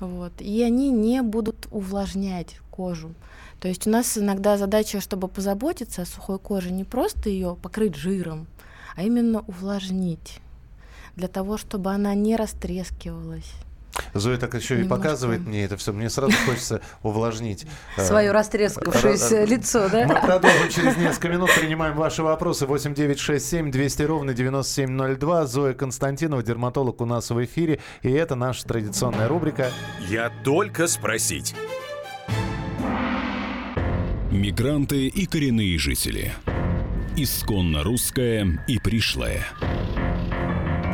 Вот. 0.00 0.32
И 0.40 0.62
они 0.62 0.90
не 0.90 1.22
будут 1.22 1.66
увлажнять 1.70 2.60
кожу. 2.70 3.14
То 3.60 3.68
есть 3.68 3.86
у 3.86 3.90
нас 3.90 4.16
иногда 4.16 4.56
задача, 4.56 5.00
чтобы 5.00 5.26
позаботиться 5.26 6.02
о 6.02 6.06
сухой 6.06 6.38
коже, 6.38 6.70
не 6.70 6.84
просто 6.84 7.28
ее 7.28 7.56
покрыть 7.60 7.96
жиром, 7.96 8.46
а 8.94 9.02
именно 9.02 9.40
увлажнить 9.40 10.40
для 11.16 11.26
того, 11.26 11.56
чтобы 11.56 11.90
она 11.90 12.14
не 12.14 12.36
растрескивалась. 12.36 13.52
Зоя 14.14 14.36
так 14.36 14.54
еще 14.54 14.74
и 14.74 14.78
Немножко. 14.82 14.96
показывает 15.02 15.46
мне 15.46 15.64
это 15.64 15.76
все. 15.76 15.92
Мне 15.92 16.10
сразу 16.10 16.32
хочется 16.46 16.80
увлажнить. 17.02 17.66
э, 17.96 18.04
Свое 18.04 18.30
растрескавшееся 18.32 19.42
ра- 19.42 19.46
лицо, 19.46 19.82
Мы 19.92 20.06
да? 20.06 20.20
продолжим 20.20 20.68
через 20.68 20.96
несколько 20.96 21.28
минут. 21.28 21.50
Принимаем 21.58 21.96
ваши 21.96 22.22
вопросы. 22.22 22.66
8 22.66 22.94
9 22.94 23.18
6 23.18 23.46
7 23.46 23.70
200 23.70 24.02
ровно 24.02 24.34
9702. 24.34 25.46
Зоя 25.46 25.74
Константинова, 25.74 26.42
дерматолог 26.42 27.00
у 27.00 27.04
нас 27.06 27.30
в 27.30 27.44
эфире. 27.44 27.80
И 28.02 28.10
это 28.10 28.34
наша 28.34 28.64
традиционная 28.66 29.28
рубрика. 29.28 29.70
Я 30.08 30.30
только 30.44 30.86
спросить. 30.86 31.54
Мигранты 34.30 35.06
и 35.08 35.26
коренные 35.26 35.78
жители. 35.78 36.32
Исконно 37.16 37.82
русская 37.82 38.62
и 38.68 38.78
пришлая. 38.78 39.44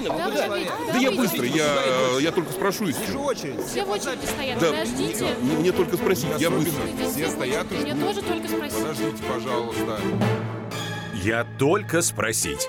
Мужчина, 0.00 0.12
мужчина, 0.12 0.48
вы 0.48 0.64
Да, 0.64 0.70
куда? 0.76 0.92
Да 0.92 0.98
я 0.98 1.10
быстро, 1.10 1.44
я, 1.44 2.18
я 2.20 2.32
только 2.32 2.52
спрошу 2.52 2.84
Вижу 2.86 3.20
очередь. 3.20 3.64
Все 3.66 3.84
в 3.84 3.90
очереди 3.90 4.26
стоят, 4.26 4.58
Да, 4.58 4.70
подождите. 4.70 5.26
мне, 5.40 5.56
мне 5.56 5.72
только 5.72 5.96
спросить, 5.96 6.28
я 6.38 6.50
быстро. 6.50 6.82
Все 7.12 7.30
стоят 7.30 7.66
и 7.72 7.74
Мне 7.76 7.92
ждут. 7.94 8.08
тоже 8.08 8.22
только 8.22 8.48
спросить. 8.48 8.78
Подождите, 8.78 9.22
пожалуйста. 9.28 10.00
Я 11.14 11.46
только 11.58 12.02
спросить. 12.02 12.68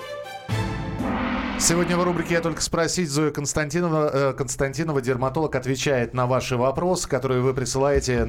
Сегодня 1.60 1.96
в 1.98 2.04
рубрике 2.04 2.34
«Я 2.34 2.40
только 2.40 2.62
спросить» 2.62 3.10
Зоя 3.10 3.30
Константинова, 3.32 4.10
э, 4.12 4.32
Константинова, 4.32 5.02
дерматолог, 5.02 5.54
отвечает 5.56 6.14
на 6.14 6.26
ваши 6.26 6.56
вопросы, 6.56 7.08
которые 7.08 7.42
вы 7.42 7.52
присылаете. 7.52 8.26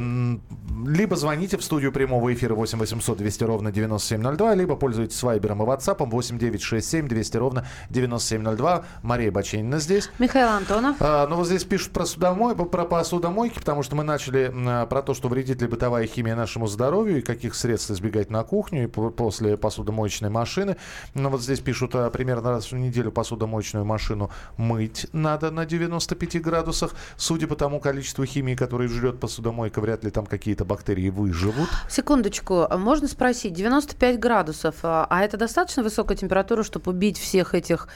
Либо 0.86 1.16
звоните 1.16 1.58
в 1.58 1.64
студию 1.64 1.92
прямого 1.92 2.34
эфира 2.34 2.56
8 2.56 2.80
800 2.80 3.18
200 3.18 3.44
ровно 3.44 3.72
9702, 3.72 4.56
либо 4.56 4.76
пользуйтесь 4.76 5.22
Вайбером 5.22 5.62
и 5.62 5.66
Ватсапом 5.66 6.10
8 6.10 6.40
967 6.40 7.08
200 7.08 7.38
ровно 7.38 7.68
9702. 7.92 8.86
Мария 9.04 9.32
Баченина 9.32 9.80
здесь. 9.80 10.10
Михаил 10.20 10.48
Антонов. 10.50 10.96
А, 11.00 11.28
ну, 11.28 11.36
вот 11.36 11.46
здесь 11.46 11.64
пишут 11.66 11.92
про, 11.92 12.06
судомой, 12.06 12.56
про 12.56 12.86
посудомойки, 12.86 13.60
потому 13.60 13.84
что 13.84 13.96
мы 13.96 14.04
начали 14.04 14.52
про 14.88 15.02
то, 15.04 15.14
что 15.14 15.28
вредит 15.30 15.62
ли 15.62 15.68
бытовая 15.68 16.08
химия 16.08 16.36
нашему 16.36 16.66
здоровью 16.68 17.20
и 17.20 17.22
каких 17.22 17.54
средств 17.56 17.92
избегать 17.92 18.32
на 18.32 18.44
кухню 18.44 18.86
и 18.86 18.88
по- 18.88 19.12
после 19.12 19.56
посудомоечной 19.56 20.30
машины. 20.30 20.78
Ну, 21.14 21.30
вот 21.30 21.42
здесь 21.42 21.60
пишут, 21.60 21.92
а, 21.94 22.10
примерно 22.10 22.50
раз 22.52 22.72
в 22.72 22.76
неделю 22.76 23.12
посудомоечную 23.20 23.84
машину 23.84 24.32
мыть 24.56 25.08
надо 25.12 25.52
на 25.52 25.66
95 25.66 26.42
градусах. 26.42 26.96
Судя 27.18 27.48
по 27.48 27.56
тому 27.56 27.82
количеству 27.82 28.24
химии, 28.24 28.56
которое 28.56 28.88
жрет 28.88 29.20
посудомойка, 29.20 29.82
вряд 29.82 30.06
ли 30.06 30.10
там 30.10 30.26
какие-то 30.26 30.64
бактерии 30.64 31.10
выживут. 31.10 31.68
Секундочку, 31.90 32.66
можно 32.78 33.10
спросить, 33.10 33.52
95 33.52 34.20
градусов, 34.20 34.76
а 34.84 35.06
а 35.10 35.22
это 35.22 35.36
достаточно 35.36 35.84
высокая 35.84 36.16
температура, 36.16 36.64
чтобы 36.64 36.92
убить 36.92 37.18
всех 37.18 37.56
этих 37.56 37.90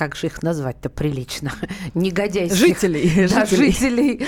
как 0.00 0.16
же 0.16 0.28
их 0.28 0.42
назвать-то 0.42 0.88
прилично? 0.88 1.52
Негодяйских. 1.94 2.56
Жителей, 2.56 3.28
Да, 3.28 3.44
жителей. 3.44 3.70
жителей. 3.70 4.26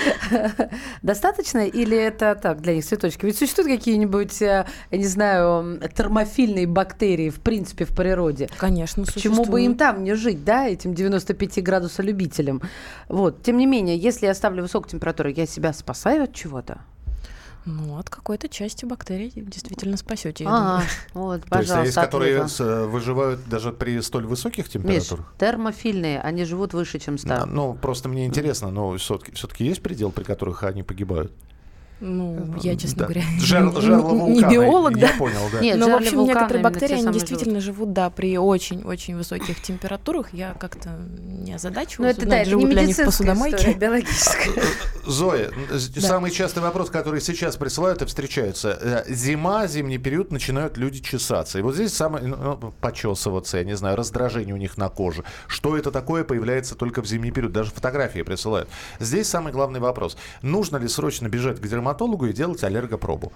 Достаточно? 1.01 1.65
Или 1.65 1.97
это 1.97 2.35
так, 2.35 2.61
для 2.61 2.75
них 2.75 2.85
цветочки? 2.85 3.25
Ведь 3.25 3.39
существуют 3.39 3.71
какие-нибудь, 3.71 4.39
э, 4.43 4.67
я 4.91 4.97
не 4.99 5.07
знаю, 5.07 5.79
термофильные 5.95 6.67
бактерии, 6.67 7.31
в 7.31 7.39
принципе, 7.39 7.85
в 7.85 7.89
природе. 7.95 8.49
Конечно, 8.55 9.03
Почему 9.03 9.45
бы 9.45 9.63
им 9.63 9.73
там 9.73 10.03
не 10.03 10.13
жить, 10.13 10.45
да, 10.45 10.67
этим 10.67 10.93
95 10.93 11.63
градуса 11.63 12.03
любителям? 12.03 12.61
Вот. 13.09 13.41
Тем 13.41 13.57
не 13.57 13.65
менее, 13.65 13.97
если 13.97 14.27
я 14.27 14.35
ставлю 14.35 14.61
высокую 14.61 14.91
температуру, 14.91 15.29
я 15.29 15.47
себя 15.47 15.73
спасаю 15.73 16.25
от 16.25 16.35
чего-то? 16.35 16.81
Ну, 17.65 17.97
от 17.97 18.09
какой-то 18.09 18.49
части 18.49 18.83
бактерий 18.85 19.31
действительно 19.35 19.95
спасете. 19.95 20.43
я 20.43 20.49
Ага, 20.49 20.83
вот, 21.13 21.43
То 21.45 21.59
есть, 21.59 21.71
а 21.71 21.83
есть, 21.83 21.95
пожалуйста, 21.95 22.01
которые 22.01 22.47
с, 22.49 22.59
э, 22.59 22.85
выживают 22.85 23.47
даже 23.47 23.71
при 23.71 24.01
столь 24.01 24.25
высоких 24.25 24.65
Миш, 24.65 24.73
температурах? 24.73 25.33
термофильные, 25.39 26.19
они 26.19 26.43
живут 26.43 26.73
выше, 26.73 26.99
чем 26.99 27.17
100. 27.17 27.45
Ну, 27.45 27.73
просто 27.73 28.09
мне 28.09 28.25
интересно, 28.25 28.69
но 28.69 28.97
все-таки, 28.97 29.31
все-таки 29.31 29.63
есть 29.65 29.81
предел, 29.81 30.11
при 30.11 30.23
которых 30.23 30.63
они 30.63 30.83
погибают? 30.83 31.31
Ну, 32.05 32.55
я, 32.61 32.75
честно 32.75 32.97
Да. 32.99 33.05
говоря, 33.05 33.23
жерло 33.39 34.27
не 34.27 34.41
биолог, 34.43 34.97
я 34.97 35.07
да. 35.07 35.13
понял, 35.17 35.39
да. 35.53 35.61
Нет, 35.61 35.77
Но, 35.77 35.87
в 35.87 35.95
общем, 35.95 36.25
некоторые 36.25 36.61
бактерии, 36.61 36.95
они 36.95 37.13
действительно 37.13 37.61
живут, 37.61 37.93
да, 37.93 38.09
при 38.09 38.37
очень-очень 38.37 39.15
высоких 39.15 39.61
температурах. 39.61 40.33
Я 40.33 40.53
как-то 40.59 40.89
не 41.17 41.51
Ну, 41.51 41.55
озадачивалась, 41.55 42.17
это 42.17 42.25
да, 42.25 42.25
узнать, 42.25 42.41
это 42.41 42.45
не 42.47 42.49
живут 42.51 42.69
ли 42.71 42.75
они 42.77 42.93
в 42.93 42.97
медицинская 42.97 43.05
посудомойке. 43.05 43.55
история, 43.55 43.77
биологическая. 43.77 44.63
Зоя, 45.05 45.51
з- 45.71 45.99
самый 46.01 46.31
частый 46.31 46.61
вопрос, 46.63 46.89
который 46.89 47.19
сейчас 47.21 47.55
присылают 47.57 48.01
и 48.01 48.05
встречаются. 48.05 48.77
Э, 48.81 49.03
Зима, 49.13 49.67
зимний 49.67 49.97
период, 49.97 50.31
начинают 50.31 50.77
люди 50.77 50.99
чесаться. 51.01 51.59
И 51.59 51.61
вот 51.61 51.75
здесь 51.75 51.93
самое, 51.93 52.25
ну, 52.25 52.73
почесываться, 52.81 53.57
я 53.57 53.63
не 53.63 53.75
знаю, 53.75 53.95
раздражение 53.97 54.53
у 54.55 54.57
них 54.57 54.77
на 54.77 54.89
коже. 54.89 55.23
Что 55.47 55.77
это 55.77 55.91
такое, 55.91 56.23
появляется 56.23 56.75
только 56.75 57.01
в 57.01 57.05
зимний 57.05 57.31
период. 57.31 57.51
Даже 57.51 57.71
фотографии 57.71 58.21
присылают. 58.21 58.69
Здесь 58.99 59.27
самый 59.27 59.51
главный 59.51 59.79
вопрос. 59.79 60.17
Нужно 60.41 60.77
ли 60.77 60.87
срочно 60.87 61.27
бежать 61.27 61.59
к 61.59 61.67
дерматологу 61.67 62.25
и 62.27 62.33
делать 62.33 62.63
аллергопробу? 62.63 63.33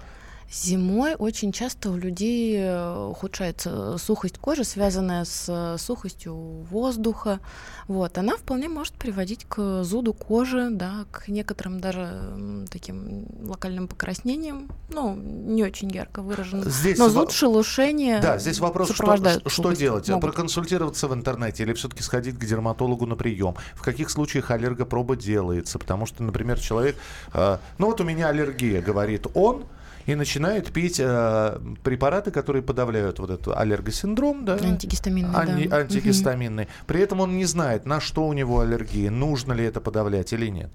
Зимой 0.50 1.16
очень 1.16 1.52
часто 1.52 1.92
у 1.92 1.98
людей 1.98 2.58
э, 2.58 3.08
ухудшается 3.10 3.98
сухость 3.98 4.38
кожи, 4.38 4.64
связанная 4.64 5.26
с 5.26 5.46
э, 5.50 5.78
сухостью 5.78 6.36
воздуха. 6.36 7.42
Вот. 7.90 8.18
Она 8.18 8.38
вполне 8.38 8.70
может 8.70 8.94
приводить 8.94 9.44
к 9.46 9.84
зуду 9.84 10.14
кожи, 10.14 10.70
да, 10.72 11.06
к 11.12 11.28
некоторым 11.28 11.82
даже 11.82 12.66
таким 12.72 13.28
локальным 13.44 13.90
покраснениям, 13.90 14.70
ну, 14.90 15.16
не 15.16 15.64
очень 15.64 15.92
ярко 15.92 16.22
выраженным. 16.22 16.70
Здесь 16.70 16.98
Но 16.98 17.10
зуд, 17.10 17.32
шелушение 17.34 18.22
Да, 18.22 18.38
здесь 18.38 18.60
вопрос, 18.60 18.92
что, 18.94 19.50
что 19.50 19.72
делать? 19.74 20.08
Могут. 20.08 20.32
Проконсультироваться 20.32 21.10
в 21.10 21.14
интернете 21.14 21.64
или 21.64 21.74
все-таки 21.74 22.04
сходить 22.04 22.38
к 22.40 22.46
дерматологу 22.46 23.06
на 23.06 23.18
прием? 23.18 23.56
В 23.76 23.82
каких 23.82 24.10
случаях 24.10 24.50
аллергопроба 24.50 25.18
делается? 25.18 25.78
Потому 25.78 26.06
что, 26.06 26.24
например, 26.24 26.58
человек, 26.58 26.96
э, 27.34 27.58
ну 27.80 27.88
вот 27.88 28.00
у 28.00 28.06
меня 28.06 28.30
аллергия, 28.30 28.82
говорит 28.82 29.28
он, 29.34 29.66
и 30.08 30.16
начинает 30.16 30.72
пить 30.72 31.00
э, 31.00 31.60
препараты, 31.84 32.32
которые 32.32 32.64
подавляют 32.64 33.20
вот 33.20 33.30
этот 33.30 33.56
аллергосиндром, 33.56 34.46
да? 34.46 34.56
Антигистаминный, 34.56 35.36
Ани- 35.36 35.68
да. 35.68 35.78
антигистаминный. 35.78 36.68
При 36.88 37.02
этом 37.02 37.20
он 37.20 37.38
не 37.38 37.46
знает, 37.46 37.86
на 37.86 38.00
что 38.00 38.26
у 38.26 38.34
него 38.34 38.62
аллергия, 38.62 39.12
нужно 39.12 39.54
ли 39.54 39.66
это 39.66 39.82
подавлять 39.82 40.34
или 40.34 40.48
нет. 40.48 40.72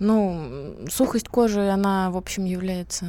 Ну, 0.00 0.76
сухость 0.88 1.28
кожи, 1.28 1.68
она, 1.68 2.10
в 2.10 2.16
общем, 2.16 2.46
является 2.46 3.04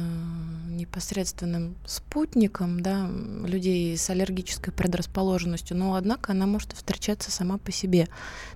непосредственным 0.68 1.74
спутником 1.86 2.80
да, 2.82 3.08
людей 3.46 3.96
с 3.96 4.10
аллергической 4.10 4.74
предрасположенностью, 4.74 5.74
но, 5.74 5.94
однако, 5.94 6.32
она 6.32 6.46
может 6.46 6.72
встречаться 6.72 7.30
сама 7.30 7.56
по 7.56 7.72
себе. 7.72 8.08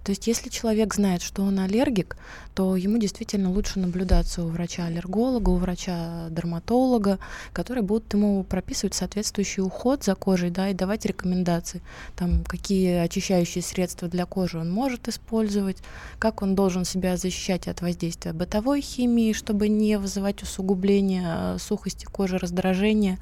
То 0.05 0.11
есть, 0.11 0.27
если 0.27 0.51
человек 0.51 0.95
знает, 0.95 1.23
что 1.23 1.45
он 1.45 1.59
аллергик, 1.59 2.19
то 2.55 2.77
ему 2.77 2.99
действительно 2.99 3.51
лучше 3.51 3.79
наблюдаться 3.79 4.43
у 4.43 4.49
врача-аллерголога, 4.49 5.49
у 5.49 5.57
врача-дерматолога, 5.57 7.19
которые 7.55 7.85
будут 7.85 8.13
ему 8.13 8.45
прописывать 8.45 8.95
соответствующий 8.95 9.63
уход 9.63 10.05
за 10.05 10.15
кожей, 10.15 10.51
да, 10.51 10.69
и 10.69 10.75
давать 10.75 11.07
рекомендации, 11.07 11.81
там, 12.17 12.45
какие 12.45 12.97
очищающие 12.97 13.63
средства 13.63 14.09
для 14.09 14.27
кожи 14.27 14.59
он 14.59 14.71
может 14.71 15.09
использовать, 15.09 15.79
как 16.19 16.43
он 16.43 16.55
должен 16.55 16.85
себя 16.85 17.17
защищать 17.17 17.67
от 17.67 17.81
воздействия 17.81 18.26
бытовой 18.33 18.81
химии, 18.81 19.33
чтобы 19.33 19.69
не 19.69 19.99
вызывать 19.99 20.43
усугубления 20.43 21.55
э, 21.55 21.59
сухости 21.59 22.05
кожи, 22.05 22.39
раздражения, 22.39 23.19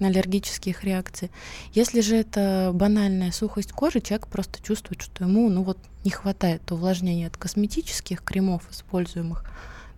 аллергических 0.00 0.84
реакций. 0.84 1.30
Если 1.72 2.00
же 2.00 2.16
это 2.16 2.70
банальная 2.74 3.32
сухость 3.32 3.72
кожи, 3.72 4.00
человек 4.00 4.28
просто 4.28 4.62
чувствует, 4.62 5.02
что 5.02 5.24
ему 5.24 5.48
ну 5.48 5.62
вот 5.62 5.78
не 6.04 6.10
хватает 6.10 6.70
увлажнения 6.70 7.26
от 7.26 7.36
косметических 7.36 8.22
кремов 8.22 8.70
используемых, 8.70 9.44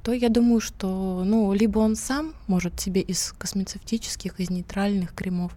то 0.02 0.12
я 0.12 0.28
думаю, 0.28 0.60
что 0.60 1.22
ну, 1.24 1.52
либо 1.52 1.80
он 1.80 1.96
сам 1.96 2.32
может 2.46 2.80
себе 2.80 3.00
из 3.00 3.34
космецевтических, 3.36 4.38
из 4.38 4.50
нейтральных 4.50 5.12
кремов 5.14 5.52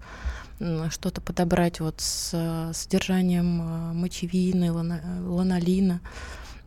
что-то 0.89 1.21
подобрать 1.21 1.79
вот 1.79 2.01
с 2.01 2.31
э, 2.33 2.73
содержанием 2.73 3.61
э, 3.61 3.93
мочевины, 3.93 4.71
ланолина. 4.71 6.01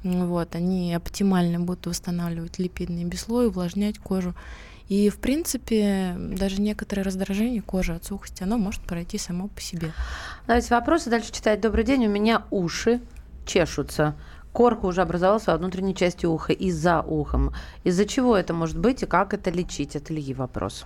Вот, 0.02 0.54
они 0.54 0.94
оптимально 0.94 1.60
будут 1.60 1.86
восстанавливать 1.86 2.58
липидный 2.58 3.04
беслой, 3.04 3.46
увлажнять 3.46 3.98
кожу. 3.98 4.34
И, 4.88 5.08
в 5.08 5.18
принципе, 5.18 6.14
даже 6.18 6.60
некоторое 6.60 7.02
раздражение 7.02 7.62
кожи 7.62 7.94
от 7.94 8.04
сухости, 8.04 8.42
оно 8.42 8.58
может 8.58 8.82
пройти 8.82 9.16
само 9.16 9.48
по 9.48 9.60
себе. 9.60 9.92
Давайте 10.46 10.74
вопросы 10.74 11.08
дальше 11.08 11.32
читать. 11.32 11.60
Добрый 11.60 11.84
день, 11.84 12.06
у 12.06 12.10
меня 12.10 12.42
уши 12.50 13.00
чешутся. 13.46 14.14
Корка 14.52 14.84
уже 14.84 15.00
образовалась 15.00 15.46
во 15.46 15.56
внутренней 15.56 15.94
части 15.94 16.26
уха 16.26 16.52
и 16.52 16.70
за 16.70 17.00
ухом. 17.00 17.54
Из-за 17.84 18.04
чего 18.04 18.36
это 18.36 18.52
может 18.52 18.78
быть 18.78 19.02
и 19.02 19.06
как 19.06 19.32
это 19.32 19.50
лечить? 19.50 19.96
Это 19.96 20.12
Ильи 20.12 20.34
вопрос. 20.34 20.84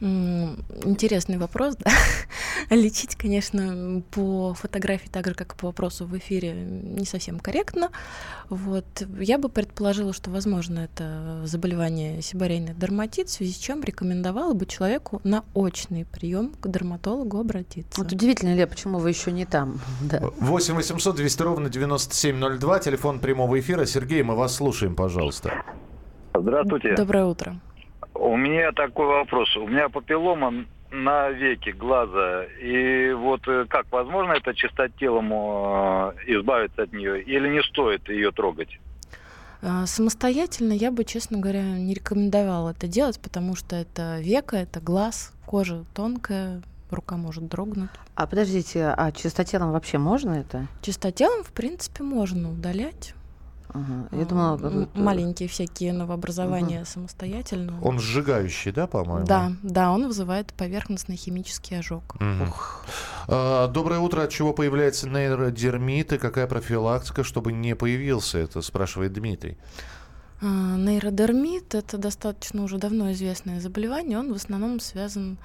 Интересный 0.00 1.38
вопрос, 1.38 1.76
да. 1.76 1.90
Лечить, 2.70 3.16
конечно, 3.16 4.02
по 4.12 4.54
фотографии, 4.54 5.08
так 5.08 5.26
же, 5.26 5.34
как 5.34 5.54
и 5.54 5.56
по 5.56 5.66
вопросу 5.66 6.06
в 6.06 6.16
эфире, 6.18 6.52
не 6.52 7.04
совсем 7.04 7.40
корректно. 7.40 7.90
Вот. 8.48 8.84
Я 9.18 9.38
бы 9.38 9.48
предположила, 9.48 10.12
что, 10.12 10.30
возможно, 10.30 10.80
это 10.80 11.42
заболевание 11.44 12.22
сибарейный 12.22 12.74
дерматит, 12.74 13.28
в 13.28 13.32
связи 13.32 13.52
с 13.52 13.58
чем 13.58 13.82
рекомендовала 13.82 14.54
бы 14.54 14.66
человеку 14.66 15.20
на 15.24 15.44
очный 15.54 16.04
прием 16.04 16.54
к 16.60 16.68
дерматологу 16.68 17.38
обратиться. 17.38 18.00
Вот 18.00 18.12
удивительно, 18.12 18.54
Ле, 18.54 18.66
почему 18.66 18.98
вы 18.98 19.10
еще 19.10 19.32
не 19.32 19.46
там? 19.46 19.80
Да. 20.00 20.20
8 20.38 20.74
800 20.74 21.16
200 21.16 21.42
ровно 21.42 21.68
9702, 21.68 22.78
телефон 22.78 23.18
прямого 23.18 23.58
эфира. 23.58 23.84
Сергей, 23.84 24.22
мы 24.22 24.36
вас 24.36 24.54
слушаем, 24.54 24.94
пожалуйста. 24.94 25.64
Здравствуйте. 26.34 26.94
Доброе 26.94 27.24
утро. 27.24 27.60
У 28.18 28.36
меня 28.36 28.72
такой 28.72 29.06
вопрос. 29.06 29.56
У 29.56 29.66
меня 29.66 29.88
папиллома 29.88 30.64
на 30.90 31.30
веки 31.30 31.70
глаза. 31.70 32.44
И 32.60 33.12
вот 33.12 33.46
э, 33.46 33.66
как, 33.68 33.86
возможно 33.92 34.32
это 34.32 34.54
чистотелом 34.54 35.32
э, 35.32 36.12
избавиться 36.26 36.82
от 36.82 36.92
нее 36.92 37.22
или 37.22 37.48
не 37.48 37.62
стоит 37.62 38.08
ее 38.08 38.32
трогать? 38.32 38.80
А, 39.62 39.86
Самостоятельно 39.86 40.72
я 40.72 40.90
бы, 40.90 41.04
честно 41.04 41.38
говоря, 41.38 41.62
не 41.62 41.94
рекомендовала 41.94 42.70
это 42.70 42.88
делать, 42.88 43.20
потому 43.20 43.54
что 43.54 43.76
это 43.76 44.18
века, 44.20 44.56
это 44.56 44.80
глаз, 44.80 45.32
кожа 45.46 45.84
тонкая, 45.94 46.62
рука 46.90 47.16
может 47.16 47.46
дрогнуть. 47.48 47.90
А 48.14 48.26
подождите, 48.26 48.94
а 48.96 49.12
чистотелом 49.12 49.72
вообще 49.72 49.98
можно 49.98 50.32
это? 50.32 50.66
Чистотелом, 50.82 51.44
в 51.44 51.52
принципе, 51.52 52.02
можно 52.02 52.50
удалять. 52.50 53.14
Ага. 53.74 54.08
Я 54.12 54.24
думала, 54.24 54.52
М, 54.54 54.58
какой-то- 54.58 54.98
маленькие 55.00 55.48
всякие 55.48 55.92
новообразования 55.92 56.84
самостоятельно. 56.84 57.78
Он 57.82 57.98
сжигающий, 57.98 58.72
да, 58.72 58.86
по-моему? 58.86 59.26
Да, 59.26 59.52
да, 59.62 59.90
он 59.92 60.06
вызывает 60.06 60.52
поверхностный 60.54 61.16
химический 61.16 61.78
ожог. 61.78 62.16
А, 63.28 63.68
Доброе 63.68 64.00
утро. 64.00 64.22
От 64.22 64.30
чего 64.30 64.52
появляется 64.52 65.08
нейродермит 65.08 66.12
и 66.12 66.18
какая 66.18 66.46
профилактика, 66.46 67.24
чтобы 67.24 67.52
не 67.52 67.74
появился 67.76 68.38
это, 68.38 68.62
спрашивает 68.62 69.12
Дмитрий. 69.12 69.56
А, 70.40 70.76
Нейродермит 70.76 71.74
это 71.74 71.98
достаточно 71.98 72.62
уже 72.62 72.78
давно 72.78 73.12
известное 73.12 73.60
заболевание. 73.60 74.18
Он 74.18 74.32
в 74.32 74.36
основном 74.36 74.80
связан 74.80 75.36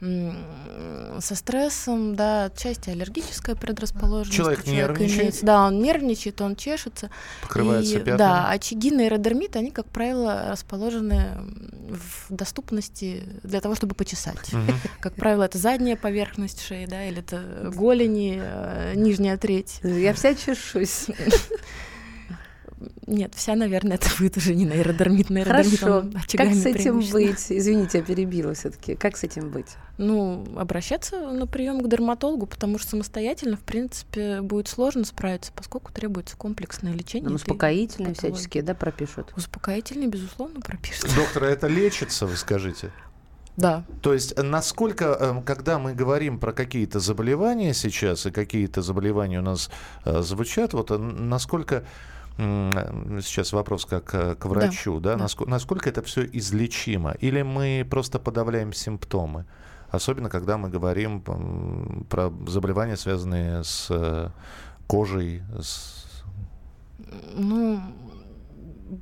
со 0.00 1.34
стрессом, 1.34 2.14
да, 2.14 2.44
отчасти 2.44 2.90
аллергическая 2.90 3.54
предрасположенность. 3.54 4.36
Человек 4.36 4.60
у 4.60 4.64
человека 4.64 4.92
нервничает? 4.92 5.20
имеется. 5.20 5.46
Да, 5.46 5.66
он 5.66 5.80
нервничает, 5.80 6.40
он 6.40 6.56
чешется. 6.56 7.10
Покрывается 7.42 7.94
И, 7.94 7.98
пятнами. 7.98 8.18
Да, 8.18 8.50
очаги 8.50 8.90
нейродермита, 8.90 9.60
они, 9.60 9.70
как 9.70 9.86
правило, 9.86 10.46
расположены 10.50 11.38
в 11.88 12.26
доступности 12.28 13.22
для 13.42 13.60
того, 13.60 13.74
чтобы 13.74 13.94
почесать. 13.94 14.52
Мгм. 14.52 14.74
Как 15.00 15.14
правило, 15.14 15.44
это 15.44 15.58
задняя 15.58 15.96
поверхность 15.96 16.60
шеи, 16.60 16.86
да, 16.86 17.04
или 17.06 17.18
это 17.18 17.70
голени, 17.74 18.40
э, 18.42 18.92
нижняя 18.96 19.36
треть. 19.36 19.80
Я 19.82 20.12
вся 20.14 20.34
чешусь. 20.34 21.06
Нет, 23.06 23.34
вся, 23.34 23.54
наверное, 23.54 23.96
это 24.02 24.08
будет 24.18 24.36
уже 24.36 24.54
не 24.54 24.64
нейродермит. 24.64 25.30
Нейродермит, 25.30 25.80
Хорошо. 25.80 26.10
Как 26.36 26.52
с 26.52 26.66
этим 26.66 27.00
быть? 27.00 27.46
Извините, 27.50 27.98
я 27.98 28.04
перебила 28.04 28.54
все-таки. 28.54 28.94
Как 28.94 29.16
с 29.16 29.24
этим 29.24 29.50
быть? 29.50 29.76
Ну, 29.98 30.44
обращаться 30.56 31.30
на 31.30 31.46
прием 31.46 31.80
к 31.80 31.88
дерматологу, 31.88 32.46
потому 32.46 32.78
что 32.78 32.90
самостоятельно, 32.90 33.56
в 33.56 33.62
принципе, 33.62 34.40
будет 34.40 34.68
сложно 34.68 35.04
справиться, 35.04 35.52
поскольку 35.54 35.92
требуется 35.92 36.36
комплексное 36.36 36.92
лечение. 36.92 37.26
Этой 37.26 37.36
успокоительные 37.36 38.14
патологии. 38.14 38.34
всяческие, 38.34 38.62
да, 38.62 38.74
пропишут? 38.74 39.32
Успокоительные, 39.36 40.08
безусловно, 40.08 40.60
пропишут. 40.60 41.10
Доктор, 41.14 41.44
а 41.44 41.46
это 41.48 41.68
лечится, 41.68 42.26
вы 42.26 42.36
скажите? 42.36 42.90
Да. 43.56 43.84
То 44.02 44.12
есть, 44.12 44.34
э, 44.36 44.42
насколько, 44.42 45.16
э, 45.18 45.42
когда 45.44 45.78
мы 45.78 45.94
говорим 45.94 46.38
про 46.38 46.52
какие-то 46.52 46.98
заболевания 46.98 47.72
сейчас, 47.72 48.26
и 48.26 48.30
какие-то 48.30 48.82
заболевания 48.82 49.38
у 49.38 49.42
нас 49.42 49.70
э, 50.04 50.22
звучат, 50.22 50.72
вот 50.72 50.90
э, 50.90 50.98
насколько 50.98 51.84
сейчас 52.36 53.52
вопрос 53.52 53.84
как 53.84 54.14
э, 54.14 54.34
к 54.34 54.46
врачу, 54.46 54.98
да, 55.00 55.14
да. 55.16 55.24
наско- 55.24 55.48
насколько 55.48 55.88
это 55.88 56.02
все 56.02 56.24
излечимо? 56.24 57.12
Или 57.20 57.42
мы 57.42 57.86
просто 57.88 58.18
подавляем 58.18 58.72
симптомы? 58.72 59.44
Особенно, 59.90 60.28
когда 60.28 60.58
мы 60.58 60.68
говорим 60.68 61.20
про 62.08 62.32
заболевания, 62.48 62.96
связанные 62.96 63.62
с 63.62 63.86
э, 63.90 64.30
кожей, 64.88 65.42
с... 65.60 66.04
Ну, 67.34 67.80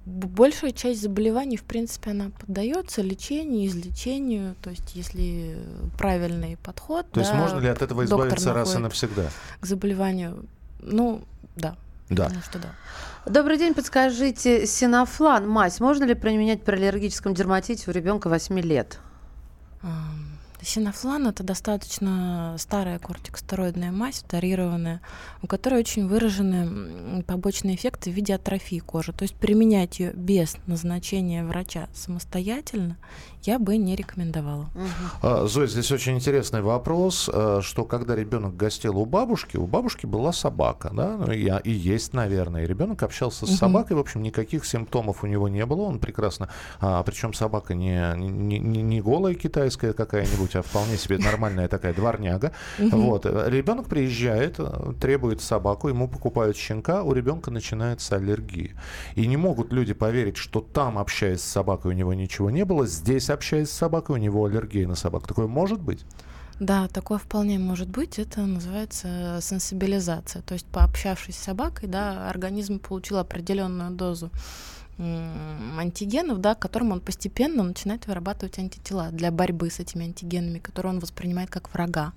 большая 0.04 0.72
часть 0.72 1.00
заболеваний, 1.00 1.56
в 1.56 1.64
принципе, 1.64 2.10
она 2.10 2.30
поддается 2.30 3.00
лечению, 3.02 3.66
излечению. 3.66 4.54
То 4.62 4.70
есть, 4.70 4.94
если 4.94 5.56
правильный 5.96 6.58
подход, 6.62 7.10
То 7.10 7.20
есть 7.20 7.32
да, 7.32 7.38
можно 7.38 7.58
ли 7.58 7.68
от 7.68 7.80
этого 7.80 8.04
избавиться 8.04 8.52
раз 8.52 8.74
и 8.74 8.78
навсегда? 8.78 9.30
к 9.60 9.66
заболеванию, 9.66 10.44
ну, 10.80 11.22
да. 11.56 11.76
Да. 12.10 12.28
Думаю, 12.28 12.42
что 12.42 12.58
да. 12.58 12.68
Добрый 13.26 13.56
день, 13.56 13.72
подскажите, 13.72 14.66
синофлан, 14.66 15.48
мазь, 15.48 15.78
можно 15.78 16.02
ли 16.02 16.14
применять 16.14 16.64
при 16.64 16.74
аллергическом 16.74 17.34
дерматите 17.34 17.88
у 17.88 17.92
ребенка 17.92 18.28
8 18.28 18.58
лет? 18.58 18.98
Синофлан 20.62 21.26
это 21.26 21.42
достаточно 21.42 22.54
старая 22.58 22.98
кортикостероидная 22.98 23.90
мазь, 23.90 24.22
вторированная, 24.24 25.00
у 25.42 25.46
которой 25.46 25.80
очень 25.80 26.06
выражены 26.06 27.22
побочные 27.24 27.74
эффекты 27.74 28.10
в 28.10 28.14
виде 28.14 28.34
атрофии 28.34 28.78
кожи. 28.78 29.12
То 29.12 29.22
есть 29.22 29.34
применять 29.34 29.98
ее 29.98 30.12
без 30.12 30.56
назначения 30.66 31.44
врача 31.44 31.88
самостоятельно 31.94 32.96
я 33.44 33.58
бы 33.58 33.76
не 33.76 33.96
рекомендовала. 33.96 34.68
А, 35.20 35.46
Зоя, 35.46 35.66
здесь 35.66 35.90
очень 35.90 36.14
интересный 36.14 36.62
вопрос, 36.62 37.28
э, 37.32 37.60
что 37.62 37.84
когда 37.84 38.14
ребенок 38.14 38.56
гостил 38.56 38.98
у 38.98 39.04
бабушки, 39.04 39.56
у 39.56 39.66
бабушки 39.66 40.06
была 40.06 40.32
собака, 40.32 40.90
да, 40.92 41.16
ну 41.16 41.32
и, 41.32 41.50
и 41.64 41.70
есть, 41.70 42.12
наверное, 42.12 42.64
и 42.64 42.66
ребенок 42.66 43.02
общался 43.02 43.46
с 43.46 43.56
собакой, 43.56 43.96
в 43.96 44.00
общем, 44.00 44.22
никаких 44.22 44.64
симптомов 44.64 45.24
у 45.24 45.26
него 45.26 45.48
не 45.48 45.66
было, 45.66 45.82
он 45.82 45.98
прекрасно, 45.98 46.48
а, 46.80 47.02
причем 47.02 47.34
собака 47.34 47.74
не, 47.74 48.14
не, 48.16 48.58
не- 48.58 48.82
не 48.82 49.00
голая 49.00 49.34
китайская 49.34 49.92
какая-нибудь, 49.92 50.51
а 50.58 50.62
вполне 50.62 50.96
себе 50.96 51.18
нормальная 51.18 51.68
такая 51.68 51.94
дворняга, 51.94 52.52
вот, 52.78 53.26
ребенок 53.26 53.88
приезжает, 53.88 54.58
требует 55.00 55.40
собаку, 55.40 55.88
ему 55.88 56.08
покупают 56.08 56.56
щенка, 56.56 57.02
у 57.02 57.12
ребенка 57.12 57.50
начинается 57.50 58.16
аллергия, 58.16 58.74
и 59.14 59.26
не 59.26 59.36
могут 59.36 59.72
люди 59.72 59.92
поверить, 59.92 60.36
что 60.36 60.60
там, 60.60 60.98
общаясь 60.98 61.40
с 61.40 61.44
собакой, 61.44 61.92
у 61.92 61.94
него 61.94 62.14
ничего 62.14 62.50
не 62.50 62.64
было, 62.64 62.86
здесь, 62.86 63.30
общаясь 63.30 63.70
с 63.70 63.72
собакой, 63.72 64.16
у 64.16 64.18
него 64.18 64.44
аллергия 64.44 64.86
на 64.86 64.94
собак. 64.94 65.26
Такое 65.26 65.46
может 65.46 65.80
быть? 65.80 66.04
Да, 66.60 66.86
такое 66.86 67.18
вполне 67.18 67.58
может 67.58 67.88
быть. 67.88 68.18
Это 68.20 68.42
называется 68.42 69.38
сенсибилизация. 69.42 70.42
То 70.42 70.54
есть, 70.54 70.66
пообщавшись 70.66 71.36
с 71.36 71.42
собакой, 71.42 71.88
да, 71.88 72.28
организм 72.28 72.78
получил 72.78 73.18
определенную 73.18 73.90
дозу 73.90 74.30
антигенов, 74.98 76.40
да, 76.40 76.54
к 76.54 76.60
которым 76.60 76.92
он 76.92 77.00
постепенно 77.00 77.62
начинает 77.62 78.06
вырабатывать 78.06 78.58
антитела 78.58 79.10
для 79.10 79.30
борьбы 79.30 79.70
с 79.70 79.80
этими 79.80 80.04
антигенами, 80.04 80.58
которые 80.58 80.92
он 80.92 81.00
воспринимает 81.00 81.50
как 81.50 81.72
врага. 81.72 82.12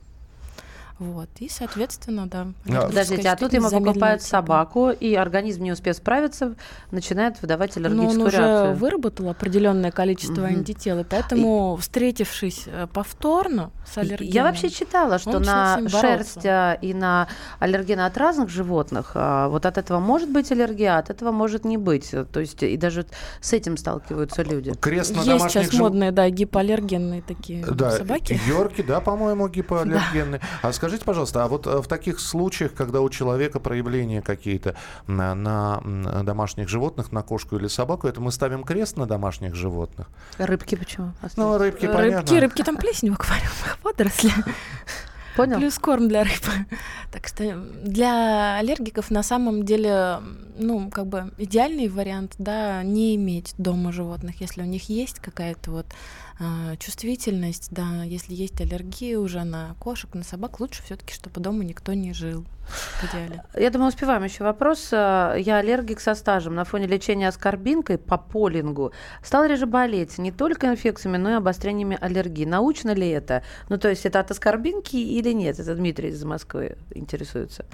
Вот. 0.98 1.28
И, 1.40 1.50
соответственно, 1.50 2.26
да. 2.28 2.42
аллергическая 2.66 2.88
Подождите, 2.88 3.30
а 3.30 3.36
тут 3.36 3.52
ему 3.54 3.70
покупают 3.70 4.22
собаку, 4.22 4.92
и 4.92 5.14
организм, 5.16 5.64
не 5.64 5.72
успев 5.74 5.98
справиться, 5.98 6.56
начинает 6.92 7.42
выдавать 7.42 7.76
Но 7.76 7.82
он 7.82 7.86
аллергическую 7.98 8.28
уже 8.28 8.38
реакцию. 8.38 8.76
выработал 8.76 9.30
определенное 9.30 9.92
количество 9.92 10.42
Мгм. 10.44 10.60
антител, 10.60 11.00
и 11.00 11.04
поэтому, 11.04 11.76
встретившись 11.76 12.64
э, 12.68 12.88
повторно 12.94 13.72
с 13.86 13.98
аллергеном, 13.98 14.34
Я 14.34 14.44
вообще 14.44 14.70
читала, 14.70 15.20
что 15.20 15.32
он 15.32 15.42
на 15.44 15.88
шерсть 15.90 16.46
а, 16.46 16.74
и 16.82 16.94
на 16.94 17.28
аллергены 17.60 18.02
от 18.06 18.18
разных 18.18 18.50
животных, 18.50 19.12
а, 19.16 19.50
вот 19.50 19.66
от 19.66 19.78
этого 19.78 20.00
может 20.00 20.30
быть 20.30 20.50
аллергия, 20.52 20.96
а 20.96 21.00
от 21.00 21.10
этого 21.10 21.32
может 21.32 21.66
не 21.66 21.78
быть. 21.78 22.12
То 22.32 22.40
есть 22.40 22.64
и 22.64 22.78
даже 22.78 23.06
с 23.42 23.52
этим 23.52 23.76
сталкиваются 23.76 24.44
люди. 24.44 24.72
Крест 24.80 25.12
на 25.12 25.18
Есть 25.18 25.28
домашних 25.28 25.52
сейчас 25.64 25.72
жив- 25.72 25.82
модные, 25.82 26.12
да, 26.12 26.30
гипоаллергенные 26.30 27.22
такие 27.22 27.66
Да, 27.66 27.92
собаки. 27.92 28.40
Йорки, 28.48 28.82
да, 28.82 29.02
по-моему, 29.02 29.50
гипоаллергенные. 29.50 30.40
А 30.62 30.72
скажите, 30.86 31.06
пожалуйста, 31.06 31.43
а 31.43 31.48
вот 31.48 31.65
э, 31.65 31.82
в 31.82 31.88
таких 31.88 32.19
случаях, 32.19 32.76
когда 32.76 33.02
у 33.02 33.10
человека 33.10 33.60
проявления 33.60 34.21
какие-то 34.21 34.76
на, 35.08 35.34
на, 35.34 35.82
домашних 36.24 36.69
животных, 36.69 37.12
на 37.12 37.24
кошку 37.24 37.58
или 37.58 37.67
собаку, 37.67 38.08
это 38.08 38.21
мы 38.21 38.32
ставим 38.32 38.63
крест 38.63 38.95
на 38.95 39.08
домашних 39.08 39.56
животных? 39.56 40.08
Рыбки 40.38 40.76
почему? 40.76 41.13
Ну, 41.38 41.58
рыбки, 41.58 41.86
Рыбки, 41.86 41.98
понятно. 41.98 42.39
рыбки 42.39 42.62
там 42.62 42.78
плесень 42.78 43.10
в 43.15 43.15
аквариумах, 43.15 43.80
водоросли. 43.84 44.32
Понял? 45.36 45.58
Плюс 45.58 45.80
корм 45.80 46.08
для 46.08 46.24
рыб. 46.24 46.43
Так 47.12 47.28
что 47.28 47.56
для 47.84 48.58
аллергиков 48.58 49.10
на 49.10 49.24
самом 49.24 49.65
деле, 49.65 50.19
ну, 50.58 50.91
как 50.91 51.08
бы 51.08 51.32
идеальный 51.39 51.88
вариант, 51.88 52.36
да, 52.38 52.84
не 52.84 53.15
иметь 53.15 53.56
дома 53.58 53.91
животных, 53.91 54.39
если 54.39 54.62
у 54.62 54.65
них 54.65 54.88
есть 54.88 55.19
какая-то 55.19 55.71
вот 55.71 55.88
чувствительность, 56.80 57.69
да, 57.71 58.04
если 58.04 58.34
есть 58.34 58.60
аллергия 58.60 59.17
уже 59.17 59.43
на 59.43 59.76
кошек, 59.80 60.13
на 60.13 60.24
собак, 60.24 60.60
лучше 60.60 60.84
все-таки, 60.84 61.13
чтобы 61.13 61.39
дома 61.39 61.63
никто 61.63 61.93
не 61.93 62.13
жил. 62.13 62.45
В 62.67 63.04
идеале. 63.06 63.43
Я 63.56 63.69
думаю, 63.69 63.89
успеваем 63.89 64.24
еще 64.24 64.43
вопрос. 64.43 64.89
А, 64.91 65.36
Я 65.36 65.58
аллергик 65.58 66.00
со 66.00 66.15
стажем. 66.15 66.56
На 66.56 66.65
фоне 66.65 66.88
лечения 66.88 67.28
аскорбинкой 67.28 67.98
по 67.98 68.17
полингу 68.17 68.91
стал 69.24 69.45
реже 69.45 69.65
болеть 69.65 70.17
не 70.17 70.32
только 70.32 70.67
инфекциями, 70.67 71.17
но 71.17 71.30
и 71.30 71.34
обострениями 71.34 71.98
аллергии. 72.02 72.45
Научно 72.45 72.91
ли 72.91 73.08
это? 73.08 73.43
Ну, 73.69 73.78
то 73.78 73.89
есть 73.89 74.06
это 74.06 74.19
от 74.19 74.32
аскорбинки 74.32 74.95
или 74.95 75.32
нет? 75.32 75.60
Это 75.60 75.76
Дмитрий 75.76 76.10
из 76.10 76.24
Москвы 76.24 76.78
интересуется. 76.93 77.65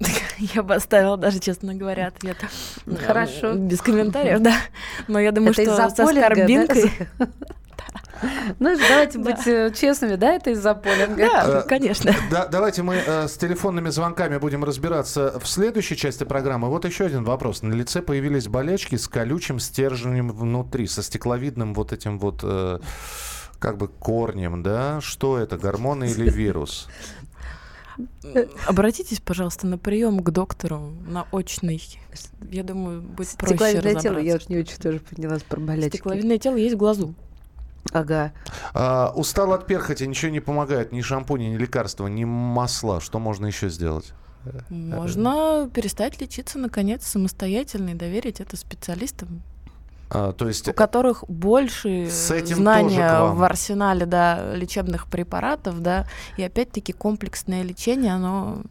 Я 0.38 0.62
бы 0.62 0.74
оставила 0.74 1.16
даже, 1.16 1.38
честно 1.38 1.74
говоря, 1.74 2.08
ответ. 2.08 2.36
Хорошо. 3.06 3.54
Без 3.54 3.80
комментариев, 3.80 4.40
да. 4.40 4.54
Но 5.08 5.20
я 5.20 5.32
думаю, 5.32 5.52
это 5.52 5.62
что 5.62 5.90
со 5.90 6.04
полинга, 6.04 6.46
да? 7.18 7.28
Ну, 8.58 8.76
давайте 8.88 9.18
быть 9.18 9.46
э, 9.46 9.72
честными, 9.74 10.16
да, 10.16 10.34
это 10.34 10.50
из-за 10.50 10.74
полинга? 10.74 11.16
Да, 11.16 11.62
конечно. 11.68 12.14
Да, 12.30 12.46
давайте 12.46 12.82
мы 12.82 12.94
э, 12.94 13.28
с 13.28 13.36
телефонными 13.36 13.90
звонками 13.90 14.38
будем 14.38 14.64
разбираться 14.64 15.38
в 15.38 15.46
следующей 15.46 15.96
части 15.96 16.24
программы. 16.24 16.68
Вот 16.68 16.84
еще 16.84 17.04
один 17.04 17.24
вопрос. 17.24 17.62
На 17.62 17.74
лице 17.74 18.02
появились 18.02 18.48
болячки 18.48 18.96
с 18.96 19.08
колючим 19.08 19.58
стержнем 19.58 20.30
внутри, 20.30 20.86
со 20.86 21.02
стекловидным 21.02 21.74
вот 21.74 21.92
этим 21.92 22.18
вот... 22.18 22.40
э, 22.42 22.78
как 23.58 23.78
бы 23.78 23.86
корнем, 23.86 24.62
да? 24.64 25.00
Что 25.00 25.38
это, 25.38 25.56
гормоны 25.56 26.10
или 26.10 26.28
вирус? 26.36 26.88
Обратитесь, 28.66 29.20
пожалуйста, 29.20 29.66
на 29.66 29.78
прием 29.78 30.18
к 30.20 30.30
доктору, 30.30 30.92
на 31.06 31.26
очный. 31.30 31.80
Я 32.50 32.64
думаю, 32.64 33.02
будет 33.02 33.28
проще 33.36 33.54
Стекловидное 33.54 33.94
тело, 33.96 34.18
я 34.18 34.36
уж 34.36 34.48
не 34.48 34.58
очень 34.58 34.78
тоже 34.78 34.98
поняла 34.98 35.38
про 35.48 35.60
болячки. 35.60 35.96
Стекловидное 35.96 36.38
тело 36.38 36.56
есть 36.56 36.74
в 36.74 36.78
глазу. 36.78 37.14
Ага. 37.92 38.32
А, 38.74 39.12
устал 39.14 39.52
от 39.52 39.66
перхоти, 39.66 40.06
ничего 40.06 40.30
не 40.30 40.40
помогает, 40.40 40.92
ни 40.92 41.00
шампуни, 41.00 41.46
ни 41.46 41.56
лекарства, 41.56 42.06
ни 42.06 42.24
масла. 42.24 43.00
Что 43.00 43.18
можно 43.18 43.46
еще 43.46 43.68
сделать? 43.68 44.14
Можно 44.68 45.70
перестать 45.72 46.20
лечиться, 46.20 46.58
наконец, 46.58 47.04
самостоятельно 47.06 47.90
и 47.90 47.94
доверить 47.94 48.40
это 48.40 48.56
специалистам, 48.56 49.42
А, 50.10 50.32
то 50.32 50.48
есть 50.48 50.68
у 50.68 50.72
которых 50.72 51.24
больше 51.28 52.08
С 52.10 52.30
этим 52.30 52.48
тоже 52.48 52.56
знания 52.56 53.20
в 53.22 53.42
арсенале 53.44 54.04
да, 54.04 54.54
лечебных 54.54 55.06
препаратов, 55.06 55.80
да, 55.80 56.06
и 56.36 56.42
опять-таки 56.42 56.92
комплексное 56.92 57.62
лечение, 57.62 58.14
оно 58.14 58.62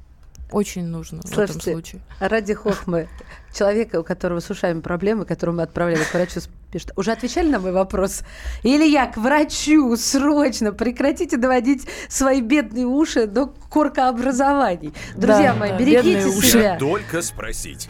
очень 0.51 0.85
нужно 0.85 1.21
в 1.21 1.25
этом 1.25 1.47
Слушайте, 1.47 1.71
случае. 1.71 2.01
Ради 2.19 2.53
хохмы 2.53 3.09
человека, 3.53 3.99
у 3.99 4.03
которого 4.03 4.39
с 4.39 4.49
ушами 4.49 4.81
проблемы, 4.81 5.25
которого 5.25 5.55
мы 5.55 5.63
отправляли 5.63 6.03
к 6.03 6.13
врачу, 6.13 6.39
пишет, 6.71 6.91
уже 6.95 7.11
отвечали 7.11 7.49
на 7.49 7.59
мой 7.59 7.71
вопрос? 7.71 8.21
Или 8.63 8.85
я 8.85 9.07
к 9.07 9.17
врачу 9.17 9.95
срочно 9.97 10.71
прекратите 10.71 11.37
доводить 11.37 11.87
свои 12.09 12.41
бедные 12.41 12.85
уши 12.85 13.27
до 13.27 13.47
коркообразований. 13.69 14.93
Друзья 15.15 15.53
Да, 15.53 15.59
мои, 15.59 15.69
да, 15.71 15.77
берегите 15.77 16.13
бедные 16.15 16.37
уши. 16.37 16.47
себя. 16.47 16.77
Только 16.77 17.21
спросить. 17.21 17.89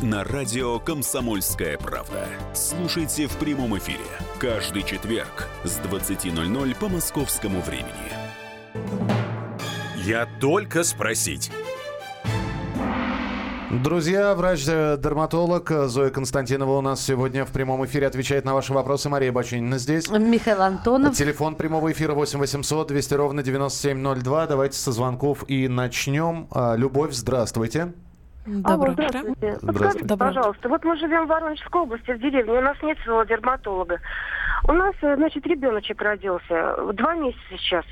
на 0.00 0.24
радио 0.24 0.78
«Комсомольская 0.78 1.78
правда». 1.78 2.26
Слушайте 2.52 3.26
в 3.26 3.36
прямом 3.36 3.76
эфире 3.78 4.04
каждый 4.38 4.82
четверг 4.82 5.48
с 5.64 5.78
20.00 5.78 6.76
по 6.78 6.88
московскому 6.88 7.60
времени. 7.60 8.12
Я 9.96 10.28
только 10.40 10.84
спросить. 10.84 11.50
Друзья, 13.70 14.34
врач-дерматолог 14.34 15.70
Зоя 15.88 16.10
Константинова 16.10 16.78
у 16.78 16.80
нас 16.80 17.04
сегодня 17.04 17.44
в 17.44 17.50
прямом 17.50 17.84
эфире 17.86 18.06
отвечает 18.06 18.44
на 18.44 18.54
ваши 18.54 18.72
вопросы. 18.72 19.08
Мария 19.08 19.32
Бачинина 19.32 19.78
здесь. 19.78 20.08
Михаил 20.10 20.62
Антонов. 20.62 21.16
Телефон 21.16 21.56
прямого 21.56 21.90
эфира 21.90 22.14
8 22.14 22.38
800 22.38 22.88
200 22.88 23.14
ровно 23.14 23.42
9702. 23.42 24.46
Давайте 24.46 24.78
со 24.78 24.92
звонков 24.92 25.44
и 25.48 25.66
начнем. 25.68 26.46
А, 26.50 26.76
Любовь, 26.76 27.14
здравствуйте. 27.14 27.94
Доброе 28.46 28.74
Алло, 28.74 28.92
утро. 28.92 28.92
здравствуйте. 29.08 29.36
Здравствуйте. 29.40 29.66
Подскажите, 29.66 30.04
Доброе. 30.04 30.28
пожалуйста, 30.34 30.68
вот 30.68 30.84
мы 30.84 30.96
живем 30.98 31.24
в 31.24 31.28
Воронежской 31.28 31.80
области, 31.80 32.10
в 32.12 32.18
деревне, 32.18 32.58
у 32.58 32.60
нас 32.60 32.76
нет 32.82 32.98
своего 32.98 33.22
дерматолога. 33.24 34.00
У 34.68 34.72
нас, 34.72 34.94
э, 35.02 35.16
значит, 35.16 35.46
ребеночек 35.46 36.00
родился, 36.02 36.76
два 36.92 37.14
месяца 37.14 37.42
сейчас. 37.58 37.84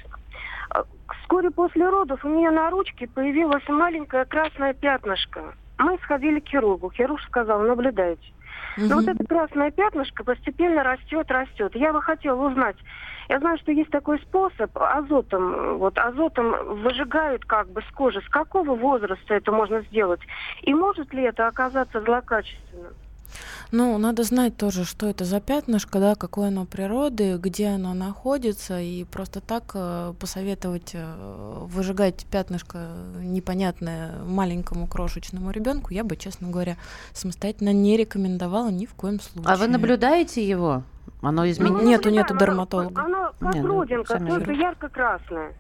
Э, 0.74 0.82
Вскоре 1.22 1.50
после 1.50 1.88
родов 1.88 2.24
у 2.24 2.28
нее 2.28 2.50
на 2.50 2.68
ручке 2.70 3.06
появилось 3.08 3.66
маленькое 3.68 4.24
красное 4.26 4.74
пятнышко. 4.74 5.54
Мы 5.78 5.98
сходили 6.02 6.40
к 6.40 6.48
хирургу. 6.48 6.90
Хирург 6.90 7.20
сказал, 7.22 7.60
наблюдайте. 7.62 8.22
Но 8.76 8.96
вот 8.96 9.04
Мгм. 9.06 9.14
это 9.14 9.24
красное 9.26 9.70
пятнышко 9.70 10.22
постепенно 10.24 10.82
растет, 10.82 11.30
растет. 11.30 11.74
Я 11.74 11.92
бы 11.92 12.02
хотела 12.02 12.48
узнать. 12.48 12.76
Я 13.28 13.38
знаю, 13.38 13.58
что 13.58 13.72
есть 13.72 13.90
такой 13.90 14.18
способ 14.20 14.70
азотом, 14.74 15.78
вот 15.78 15.98
азотом 15.98 16.82
выжигают 16.82 17.44
как 17.44 17.70
бы 17.70 17.82
с 17.82 17.90
кожи. 17.92 18.20
С 18.20 18.28
какого 18.28 18.74
возраста 18.74 19.34
это 19.34 19.52
можно 19.52 19.82
сделать? 19.82 20.20
И 20.62 20.74
может 20.74 21.12
ли 21.12 21.22
это 21.22 21.46
оказаться 21.46 22.00
злокачественным? 22.00 22.94
Ну, 23.70 23.96
надо 23.98 24.22
знать 24.22 24.56
тоже, 24.56 24.84
что 24.84 25.06
это 25.06 25.24
за 25.24 25.40
пятнышко, 25.40 25.98
да, 25.98 26.14
какое 26.14 26.48
оно 26.48 26.64
природы, 26.66 27.36
где 27.38 27.68
оно 27.68 27.94
находится, 27.94 28.80
и 28.80 29.04
просто 29.04 29.40
так 29.40 29.70
э, 29.74 30.14
посоветовать 30.18 30.90
э, 30.94 31.64
выжигать 31.66 32.26
пятнышко 32.30 32.88
непонятное 33.20 34.12
маленькому 34.24 34.86
крошечному 34.86 35.50
ребенку, 35.50 35.92
я 35.92 36.04
бы, 36.04 36.16
честно 36.16 36.50
говоря, 36.50 36.76
самостоятельно 37.14 37.72
не 37.72 37.96
рекомендовала 37.96 38.70
ни 38.70 38.86
в 38.86 38.94
коем 38.94 39.20
случае. 39.20 39.52
А 39.52 39.56
вы 39.56 39.68
наблюдаете 39.68 40.46
его? 40.46 40.82
Оно 41.20 41.42
Ну, 41.42 41.50
изменилось? 41.50 41.84
Нету, 41.84 42.04
да, 42.04 42.10
нету 42.10 42.30
оно- 42.34 42.40
дерматолога. 42.40 43.02
Оно 43.02 43.32
как 43.38 43.54
Не, 43.54 43.62
ну, 43.62 43.80
родинка, 43.80 44.18
только 44.18 44.52
ярко-красное. 44.52 45.54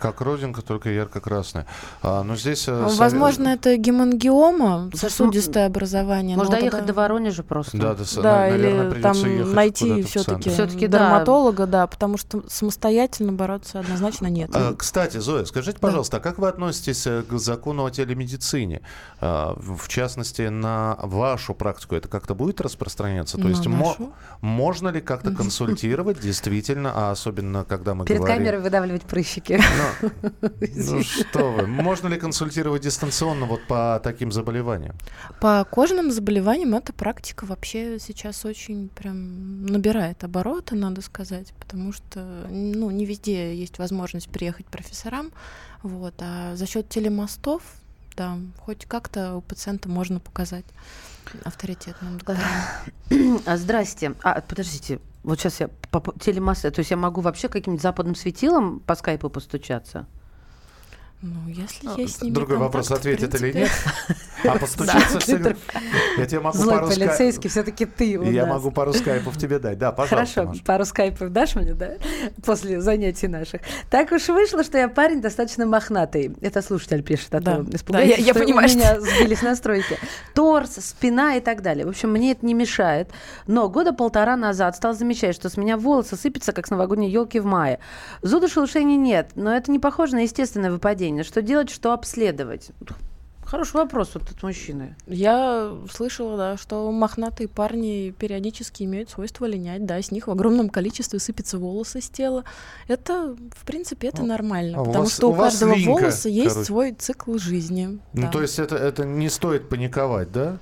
Как 0.00 0.20
родинка, 0.20 0.62
только 0.62 0.90
ярко-красная. 0.90 1.66
А, 2.02 2.22
ну, 2.22 2.36
здесь... 2.36 2.66
э, 2.68 2.72
Ну, 2.72 2.88
совет- 2.88 2.98
Возможно, 2.98 3.48
это 3.48 3.76
гемангиома, 3.76 4.88
Да, 4.92 4.98
сосудистое 4.98 5.66
образование. 5.66 6.36
Можно 6.36 6.54
но 6.54 6.60
доехать 6.60 6.78
тогда- 6.80 6.92
до 6.92 7.00
Воронежа 7.00 7.42
просто. 7.42 7.76
Да, 7.76 7.94
да, 7.94 8.04
Да, 8.16 8.22
на- 8.22 8.50
наверное, 8.50 8.90
или 8.92 9.00
там 9.02 9.54
найти 9.54 10.02
все-таки 10.02 10.50
центр. 10.50 10.50
Всё-таки, 10.50 10.86
да. 10.86 10.98
дерматолога, 10.98 11.66
да, 11.66 11.86
потому 11.86 12.16
что 12.18 12.42
самостоятельно 12.48 13.32
бороться 13.32 13.80
однозначно 13.80 14.26
нет. 14.26 14.50
А, 14.54 14.74
Кстати, 14.74 15.18
Зоя, 15.18 15.44
скажите, 15.44 15.78
пожалуйста, 15.78 16.16
а 16.16 16.20
как 16.20 16.38
вы 16.38 16.48
относитесь 16.48 17.06
э, 17.06 17.22
к 17.22 17.38
закону 17.38 17.84
о 17.84 17.90
телемедицине? 17.90 18.80
А, 19.20 19.54
В 19.56 19.88
частности, 19.88 20.42
на 20.42 20.96
вашу 21.02 21.54
практику 21.54 21.94
это 21.94 22.08
как-то 22.08 22.34
будет 22.34 22.60
распространяться? 22.60 23.36
То 23.36 23.44
На 23.44 23.48
есть 23.50 23.66
мо- 23.66 23.96
можно 24.40 24.88
ли 24.88 25.00
как-то 25.00 25.30
консультировать 25.32 26.20
действительно, 26.20 26.92
а 26.94 27.10
особенно 27.12 27.64
когда 27.64 27.94
мы 27.94 28.04
Перед 28.04 28.20
говорим... 28.20 28.38
камерой 28.38 28.60
выдавливать 28.60 29.02
прыщики. 29.02 29.60
Ну 30.74 31.02
что 31.02 31.52
вы, 31.52 31.66
можно 31.66 32.08
ли 32.08 32.18
консультировать 32.18 32.82
дистанционно 32.82 33.46
вот 33.46 33.66
по 33.66 34.00
таким 34.02 34.32
заболеваниям? 34.32 34.96
По 35.40 35.64
кожным 35.70 36.10
заболеваниям 36.10 36.74
эта 36.74 36.92
практика 36.92 37.44
вообще 37.44 37.98
сейчас 37.98 38.44
очень 38.44 38.88
прям 38.88 39.66
набирает 39.66 40.24
обороты, 40.24 40.74
надо 40.74 41.02
сказать, 41.02 41.52
потому 41.58 41.92
что 41.92 42.20
ну, 42.50 42.90
не 42.90 43.04
везде 43.04 43.54
есть 43.54 43.78
возможность 43.78 44.28
приехать 44.28 44.66
профессорам, 44.66 45.32
вот, 45.82 46.14
а 46.18 46.56
за 46.56 46.66
счет 46.66 46.88
телемостов, 46.88 47.62
да, 48.16 48.38
хоть 48.60 48.84
как-то 48.86 49.36
у 49.36 49.40
пациента 49.40 49.88
можно 49.88 50.20
показать 50.20 50.64
авторитетным 51.44 52.18
докторам. 52.18 52.40
А, 53.46 53.56
здрасте. 53.56 54.14
А, 54.22 54.40
подождите. 54.40 55.00
Вот 55.22 55.38
сейчас 55.38 55.60
я 55.60 55.68
по 55.68 56.02
телемассе, 56.18 56.70
то 56.70 56.80
есть 56.80 56.90
я 56.90 56.96
могу 56.96 57.20
вообще 57.20 57.48
каким-нибудь 57.48 57.82
западным 57.82 58.14
светилом 58.14 58.80
по 58.80 58.94
скайпу 58.94 59.30
постучаться? 59.30 60.06
Ну, 61.22 61.48
если 61.48 61.86
Ну, 61.86 61.96
есть 61.96 62.18
с 62.18 62.22
ними 62.22 62.34
Другой 62.34 62.56
вопрос, 62.56 62.88
контакт, 62.88 63.06
ответит 63.06 63.34
или 63.40 63.52
принципе. 63.52 63.60
нет. 63.60 64.16
А 64.44 64.58
постучаться 64.58 65.20
всегда... 65.20 65.50
ты 65.50 65.56
Я 66.18 66.26
тебе 66.26 66.40
могу 66.40 66.58
Злой 66.58 66.80
полицейский, 66.80 67.48
все-таки 67.48 67.86
ты 67.86 68.18
Я 68.24 68.44
могу 68.44 68.72
пару 68.72 68.92
скайпов 68.92 69.38
тебе 69.38 69.60
дать. 69.60 69.78
Да, 69.78 69.92
пожалуйста. 69.92 70.40
Хорошо, 70.42 70.60
пару 70.66 70.84
скайпов 70.84 71.30
дашь 71.30 71.54
мне, 71.54 71.74
да? 71.74 71.92
После 72.44 72.80
занятий 72.80 73.28
наших. 73.28 73.60
Так 73.88 74.10
уж 74.10 74.26
вышло, 74.28 74.64
что 74.64 74.78
я 74.78 74.88
парень 74.88 75.20
достаточно 75.20 75.64
мохнатый. 75.64 76.34
Это 76.40 76.60
слушатель 76.60 77.04
пишет, 77.04 77.32
а 77.36 77.40
Да, 77.40 77.56
то 77.58 77.62
да, 77.62 77.76
испугались, 77.76 78.08
я- 78.08 78.16
я 78.16 78.32
что 78.34 78.42
понимаю, 78.42 78.68
у 78.68 78.72
меня 78.74 79.00
сбились 79.00 79.42
настройки. 79.42 79.96
Торс, 80.34 80.72
спина 80.80 81.36
и 81.36 81.40
так 81.40 81.62
далее. 81.62 81.86
В 81.86 81.90
общем, 81.90 82.10
мне 82.10 82.32
это 82.32 82.44
не 82.44 82.54
мешает. 82.54 83.10
Но 83.46 83.68
года 83.68 83.92
полтора 83.92 84.34
назад 84.36 84.74
стал 84.74 84.92
замечать, 84.94 85.36
что 85.36 85.48
с 85.48 85.56
меня 85.56 85.76
волосы 85.76 86.16
сыпятся, 86.16 86.52
как 86.52 86.66
с 86.66 86.70
новогодней 86.70 87.10
елки 87.10 87.38
в 87.38 87.44
мае. 87.44 87.78
Зуда 88.22 88.48
шелушений 88.48 88.96
нет, 88.96 89.30
но 89.36 89.54
это 89.54 89.70
не 89.70 89.78
похоже 89.78 90.16
на 90.16 90.20
естественное 90.22 90.72
выпадение. 90.72 91.11
Что 91.22 91.42
делать, 91.42 91.70
что 91.70 91.92
обследовать? 91.92 92.70
Хороший 93.44 93.74
вопрос 93.76 94.12
вот 94.14 94.22
от 94.30 94.42
мужчины. 94.42 94.96
Я 95.06 95.72
слышала, 95.92 96.38
да, 96.38 96.56
что 96.56 96.90
мохнатые 96.90 97.48
парни 97.48 98.14
периодически 98.18 98.84
имеют 98.84 99.10
свойство 99.10 99.44
линять, 99.44 99.84
да, 99.84 100.00
с 100.00 100.10
них 100.10 100.26
в 100.26 100.30
огромном 100.30 100.70
количестве 100.70 101.18
сыпятся 101.18 101.58
волосы 101.58 102.00
с 102.00 102.08
тела. 102.08 102.44
Это, 102.88 103.36
в 103.54 103.64
принципе, 103.66 104.08
это 104.08 104.22
нормально, 104.22 104.78
а 104.80 104.84
потому 104.84 105.04
вас- 105.04 105.12
что 105.14 105.28
у 105.28 105.32
у, 105.32 105.36
каждого 105.36 105.74
линька, 105.74 105.90
волоса 105.90 106.28
есть 106.30 106.48
короче. 106.48 106.66
свой 106.66 106.92
цикл 106.92 107.36
жизни. 107.36 107.98
Ну, 108.14 108.22
да. 108.22 108.28
то 108.28 108.40
есть 108.40 108.58
это, 108.58 108.76
это 108.76 109.04
не 109.04 109.28
стоит 109.28 109.68
паниковать, 109.68 110.32
да? 110.32 110.56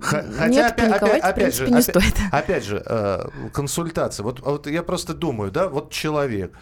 Х- 0.00 0.18
Н- 0.40 0.50
нет, 0.50 0.74
паниковать, 0.74 1.22
в 1.22 1.34
принципе, 1.34 1.66
не 1.70 1.72
опять, 1.78 1.84
стоит. 1.84 2.14
Опять 2.32 2.64
же, 2.64 2.82
э, 2.84 3.28
консультация. 3.52 4.24
Вот, 4.24 4.40
вот 4.40 4.66
я 4.66 4.82
просто 4.82 5.14
думаю, 5.14 5.52
да, 5.52 5.68
вот 5.68 5.92
человек, 5.92 6.52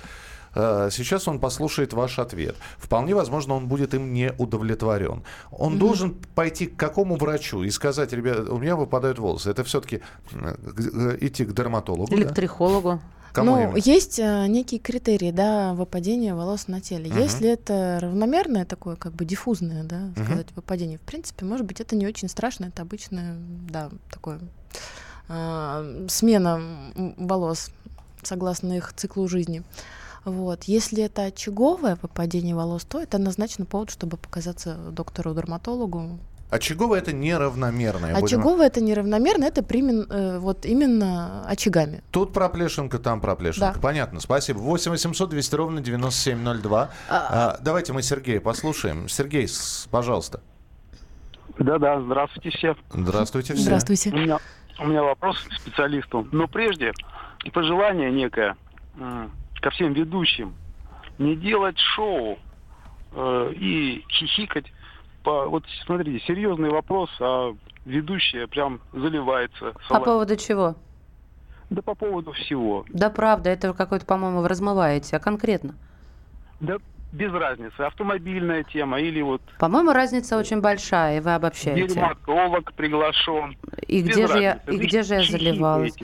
сейчас 0.55 1.29
он 1.29 1.39
послушает 1.39 1.93
ваш 1.93 2.19
ответ. 2.19 2.57
Вполне 2.79 3.15
возможно, 3.15 3.55
он 3.55 3.67
будет 3.69 3.95
им 3.95 4.13
не 4.13 4.33
удовлетворен. 4.39 5.23
Он 5.51 5.79
должен 5.79 6.15
пойти 6.35 6.67
к 6.67 6.77
какому 6.77 7.17
врачу 7.17 7.63
и 7.63 7.71
сказать, 7.71 8.13
ребят, 8.13 8.49
у 8.49 8.59
меня 8.59 8.77
выпадают 8.77 9.19
волосы. 9.19 9.51
Это 9.51 9.65
все-таки 9.65 10.01
идти 11.21 11.45
к 11.45 11.53
дерматологу. 11.53 12.13
Или 12.13 12.25
да? 12.25 12.31
к 12.31 12.35
трихологу. 12.35 13.01
Кому 13.33 13.53
ну, 13.53 13.63
именно? 13.63 13.77
есть 13.77 14.19
э, 14.19 14.47
некие 14.49 14.81
критерии, 14.81 15.31
да, 15.31 15.73
выпадения 15.75 16.35
волос 16.35 16.67
на 16.69 16.81
теле. 16.81 17.11
Мгм. 17.11 17.21
Если 17.21 17.49
это 17.49 17.99
равномерное 18.01 18.65
такое, 18.65 18.97
как 18.97 19.13
бы 19.13 19.25
диффузное, 19.25 19.85
да, 19.85 20.11
сказать, 20.25 20.49
выпадение, 20.57 20.99
в 20.99 21.03
принципе, 21.03 21.45
может 21.45 21.67
быть, 21.67 21.81
это 21.81 21.95
не 21.97 22.07
очень 22.07 22.29
страшно, 22.29 22.67
это 22.67 22.83
обычное, 22.83 23.37
да, 23.69 23.91
такое 24.11 24.41
а, 25.29 26.07
смена 26.09 26.61
волос 27.17 27.71
согласно 28.23 28.77
их 28.77 28.93
циклу 28.97 29.29
жизни. 29.29 29.63
Вот. 30.25 30.65
Если 30.65 31.03
это 31.03 31.23
очаговое 31.25 31.97
выпадение 32.01 32.55
волос, 32.55 32.85
то 32.85 33.01
это 33.01 33.17
однозначно 33.17 33.65
повод, 33.65 33.91
чтобы 33.91 34.17
показаться 34.17 34.75
доктору-дерматологу. 34.93 36.19
Очаговое 36.51 36.99
это 36.99 37.13
неравномерное. 37.13 38.13
будем- 38.15 38.25
Очаговое 38.41 38.67
это 38.67 38.81
неравномерно, 38.81 39.45
это 39.45 39.63
примен- 39.63 40.07
э, 40.11 40.39
вот 40.41 40.67
именно 40.67 41.45
очагами. 41.47 42.03
Тут 42.11 42.33
проплешинка, 42.33 42.99
там 42.99 43.21
проплешинка. 43.21 43.75
Да. 43.75 43.81
Понятно, 43.81 44.19
спасибо. 44.19 44.59
8 44.59 44.91
800 44.91 45.31
200 45.31 45.55
ровно 45.55 45.81
9702. 45.81 46.91
А, 47.09 47.57
давайте 47.63 47.93
мы 47.93 48.03
Сергея 48.03 48.41
послушаем. 48.41 49.09
Сергей, 49.09 49.47
с- 49.47 49.87
пожалуйста. 49.93 50.41
Да-да, 51.59 52.01
здравствуйте 52.01 52.51
все. 52.51 52.75
Здравствуйте 52.93 53.55
все. 53.55 53.63
Здравствуйте. 53.63 54.11
У 54.11 54.17
меня, 54.17 54.39
у 54.81 54.87
меня 54.87 55.03
вопрос 55.05 55.37
к 55.39 55.53
специалисту. 55.53 56.27
Но 56.33 56.49
прежде 56.49 56.93
пожелание 57.53 58.11
некое 58.11 58.57
ко 59.61 59.71
всем 59.71 59.93
ведущим. 59.93 60.55
Не 61.19 61.37
делать 61.37 61.79
шоу 61.79 62.39
э, 63.13 63.53
и 63.55 64.05
хихикать. 64.09 64.67
По, 65.23 65.47
вот 65.47 65.65
смотрите, 65.85 66.25
серьезный 66.27 66.71
вопрос, 66.71 67.11
а 67.21 67.55
ведущая 67.85 68.47
прям 68.47 68.81
заливается. 68.93 69.73
По 69.73 69.83
салат. 69.89 70.05
поводу 70.05 70.37
чего? 70.37 70.77
Да 71.69 71.83
по 71.83 71.95
поводу 71.95 72.33
всего. 72.33 72.85
Да 72.89 73.11
правда, 73.11 73.51
это 73.51 73.73
какой-то, 73.75 74.07
по-моему, 74.07 74.41
вы 74.41 74.49
размываете. 74.49 75.17
А 75.17 75.21
конкретно? 75.21 75.75
Да 76.61 76.79
без 77.13 77.33
разницы, 77.33 77.81
автомобильная 77.81 78.63
тема 78.63 79.01
или 79.01 79.21
вот 79.21 79.43
По-моему, 79.59 79.93
разница 79.93 80.37
очень 80.39 80.61
большая, 80.61 81.19
и 81.19 81.21
вы 81.21 81.35
обобщаете. 81.35 81.89
дерматолог 81.89 82.73
приглашен. 82.75 83.57
И 83.89 84.03
Без 84.03 84.15
где 84.15 84.27
же 84.29 84.39
я, 84.39 84.53
разницы. 84.55 84.75
и 84.75 84.87
где 84.87 85.03
же 85.03 85.15
я 85.15 85.23
заливалась? 85.25 85.95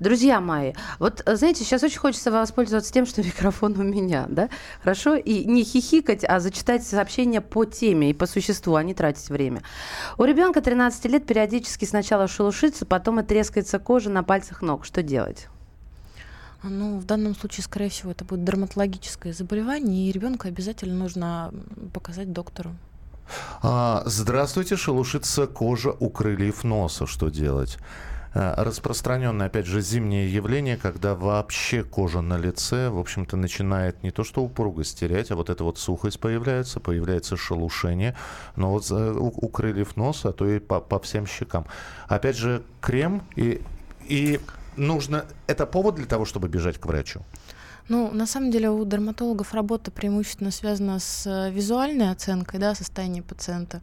Друзья 0.00 0.40
мои, 0.40 0.72
вот 0.98 1.22
знаете, 1.26 1.64
сейчас 1.64 1.82
очень 1.82 1.98
хочется 1.98 2.30
воспользоваться 2.30 2.92
тем, 2.92 3.04
что 3.04 3.22
микрофон 3.24 3.78
у 3.78 3.82
меня, 3.82 4.24
да? 4.28 4.48
Хорошо? 4.82 5.16
И 5.16 5.44
не 5.44 5.64
хихикать, 5.64 6.24
а 6.24 6.40
зачитать 6.40 6.82
сообщения 6.82 7.40
по 7.42 7.64
теме 7.66 8.10
и 8.10 8.14
по 8.14 8.26
существу, 8.26 8.74
а 8.76 8.82
не 8.82 8.94
тратить 8.94 9.28
время. 9.28 9.60
У 10.18 10.24
ребенка 10.24 10.62
13 10.62 11.04
лет 11.06 11.26
периодически 11.26 11.84
сначала 11.84 12.26
шелушится, 12.26 12.86
потом 12.86 13.20
и 13.20 13.22
трескается 13.22 13.78
кожа 13.78 14.08
на 14.10 14.22
пальцах 14.22 14.62
ног. 14.62 14.84
Что 14.86 15.02
делать? 15.02 15.48
Ну, 16.68 16.98
в 16.98 17.04
данном 17.04 17.34
случае, 17.34 17.64
скорее 17.64 17.90
всего, 17.90 18.10
это 18.12 18.24
будет 18.24 18.44
дерматологическое 18.44 19.32
заболевание, 19.32 20.08
и 20.08 20.12
ребенка 20.12 20.48
обязательно 20.48 20.94
нужно 20.94 21.52
показать 21.92 22.32
доктору. 22.32 22.74
А, 23.62 24.02
здравствуйте, 24.06 24.76
шелушится 24.76 25.46
кожа 25.46 25.90
у 25.98 26.08
крыльев 26.10 26.64
носа. 26.64 27.06
Что 27.06 27.28
делать? 27.28 27.78
А, 28.34 28.62
Распространенное, 28.64 29.46
опять 29.46 29.66
же, 29.66 29.80
зимнее 29.80 30.32
явление, 30.32 30.76
когда 30.76 31.14
вообще 31.14 31.84
кожа 31.84 32.20
на 32.20 32.36
лице, 32.36 32.88
в 32.90 32.98
общем-то, 32.98 33.36
начинает 33.36 34.02
не 34.02 34.10
то 34.10 34.24
что 34.24 34.42
упругость 34.42 34.98
терять, 34.98 35.30
а 35.30 35.36
вот 35.36 35.50
эта 35.50 35.64
вот 35.64 35.78
сухость 35.78 36.18
появляется, 36.18 36.80
появляется 36.80 37.36
шелушение, 37.36 38.16
но 38.56 38.70
вот 38.70 38.86
за- 38.86 39.12
у, 39.12 39.28
у 39.28 39.48
крыльев 39.48 39.96
носа, 39.96 40.30
а 40.30 40.32
то 40.32 40.46
и 40.46 40.58
по, 40.58 40.80
по 40.80 40.98
всем 40.98 41.26
щекам. 41.26 41.66
Опять 42.08 42.36
же, 42.36 42.62
крем 42.80 43.22
и, 43.36 43.62
и 44.08 44.40
нужно... 44.76 45.24
Это 45.46 45.66
повод 45.66 45.94
для 45.96 46.06
того, 46.06 46.24
чтобы 46.24 46.48
бежать 46.48 46.78
к 46.78 46.86
врачу? 46.86 47.20
Ну, 47.88 48.10
на 48.12 48.26
самом 48.26 48.50
деле 48.50 48.70
у 48.70 48.84
дерматологов 48.84 49.52
работа 49.52 49.90
преимущественно 49.90 50.50
связана 50.50 50.98
с 50.98 51.26
э, 51.26 51.50
визуальной 51.50 52.10
оценкой 52.10 52.58
да, 52.58 52.74
состояния 52.74 53.22
пациента. 53.22 53.82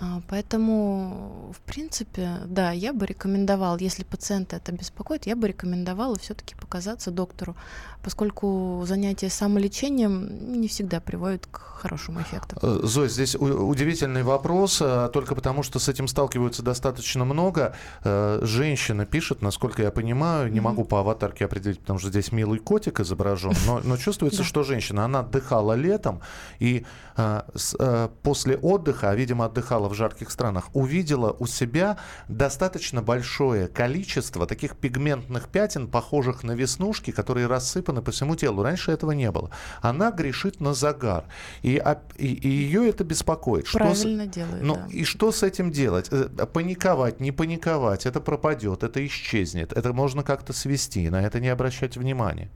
А, 0.00 0.22
Поэтому, 0.28 1.52
в 1.54 1.60
принципе, 1.60 2.38
да, 2.46 2.72
я 2.72 2.92
бы 2.92 3.06
рекомендовал, 3.06 3.76
если 3.76 4.02
пациента 4.02 4.56
это 4.56 4.72
беспокоит, 4.72 5.26
я 5.26 5.36
бы 5.36 5.48
рекомендовала 5.48 6.16
все-таки 6.18 6.54
показаться 6.54 7.10
доктору, 7.10 7.54
поскольку 8.02 8.82
занятия 8.86 9.28
самолечением 9.28 10.60
не 10.60 10.68
всегда 10.68 11.00
приводят 11.00 11.46
к 11.46 11.58
хорошему 11.58 12.22
эффекту. 12.22 12.56
Э, 12.62 12.80
Зой, 12.82 13.08
здесь 13.08 13.34
удивительный 13.34 14.22
вопрос, 14.22 14.80
э, 14.80 15.10
только 15.12 15.34
потому 15.34 15.62
что 15.62 15.78
с 15.78 15.88
этим 15.88 16.08
сталкиваются 16.08 16.62
достаточно 16.62 17.24
много. 17.24 17.74
Э, 18.04 18.40
Женщина 18.42 19.04
пишет, 19.04 19.42
насколько 19.42 19.82
я 19.82 19.90
понимаю, 19.90 20.50
не 20.50 20.60
могу 20.60 20.84
по 20.84 21.00
аватарке 21.00 21.44
определить, 21.44 21.80
потому 21.80 21.98
что 21.98 22.08
здесь 22.08 22.32
милый 22.32 22.58
котик 22.58 23.00
изображен, 23.00 23.52
но, 23.66 23.80
но 23.84 23.96
чувствуется, 23.98 24.44
что 24.44 24.62
женщина, 24.62 25.04
она 25.04 25.20
отдыхала 25.20 25.74
летом, 25.74 26.20
и 26.58 26.86
э, 27.16 28.08
после 28.22 28.56
отдыха, 28.56 29.10
а, 29.10 29.14
видимо, 29.14 29.44
отдыхала 29.44 29.89
в 29.90 29.94
жарких 29.94 30.30
странах, 30.30 30.68
увидела 30.72 31.36
у 31.38 31.46
себя 31.46 31.98
достаточно 32.28 33.02
большое 33.02 33.68
количество 33.68 34.46
таких 34.46 34.76
пигментных 34.76 35.48
пятен, 35.48 35.88
похожих 35.88 36.42
на 36.42 36.52
веснушки, 36.52 37.10
которые 37.10 37.46
рассыпаны 37.46 38.00
по 38.02 38.10
всему 38.10 38.36
телу. 38.36 38.62
Раньше 38.62 38.92
этого 38.92 39.10
не 39.12 39.30
было. 39.30 39.50
Она 39.82 40.10
грешит 40.10 40.60
на 40.60 40.72
загар. 40.74 41.24
И, 41.62 41.82
и, 42.16 42.26
и 42.26 42.48
ее 42.48 42.88
это 42.88 43.04
беспокоит. 43.04 43.66
Что 43.66 43.78
с- 43.78 44.00
Правильно 44.00 44.26
делает, 44.26 44.62
ну, 44.62 44.76
да. 44.76 44.86
и 44.90 45.04
что 45.04 45.32
с 45.32 45.42
этим 45.42 45.70
делать? 45.70 46.08
Э, 46.10 46.28
Паниковать, 46.46 47.20
не 47.20 47.32
паниковать, 47.32 48.06
это 48.06 48.20
пропадет, 48.20 48.82
это 48.82 49.04
исчезнет. 49.06 49.72
Это 49.72 49.92
можно 49.92 50.22
как-то 50.22 50.52
свести, 50.52 51.10
на 51.10 51.22
это 51.22 51.40
не 51.40 51.48
обращать 51.48 51.96
внимания. 51.96 52.48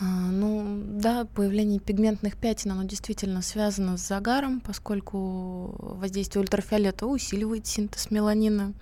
А, 0.00 0.04
Ну, 0.04 0.82
да, 0.84 1.26
появление 1.26 1.78
пигментных 1.78 2.36
пятен, 2.36 2.72
оно 2.72 2.84
действительно 2.84 3.42
связано 3.42 3.96
с 3.96 4.06
загаром, 4.06 4.60
поскольку 4.60 5.76
воздействие 5.78 6.42
ультрафиолета 6.42 7.06
усиливает 7.06 7.66
синтез 7.66 8.10
меланина 8.10 8.72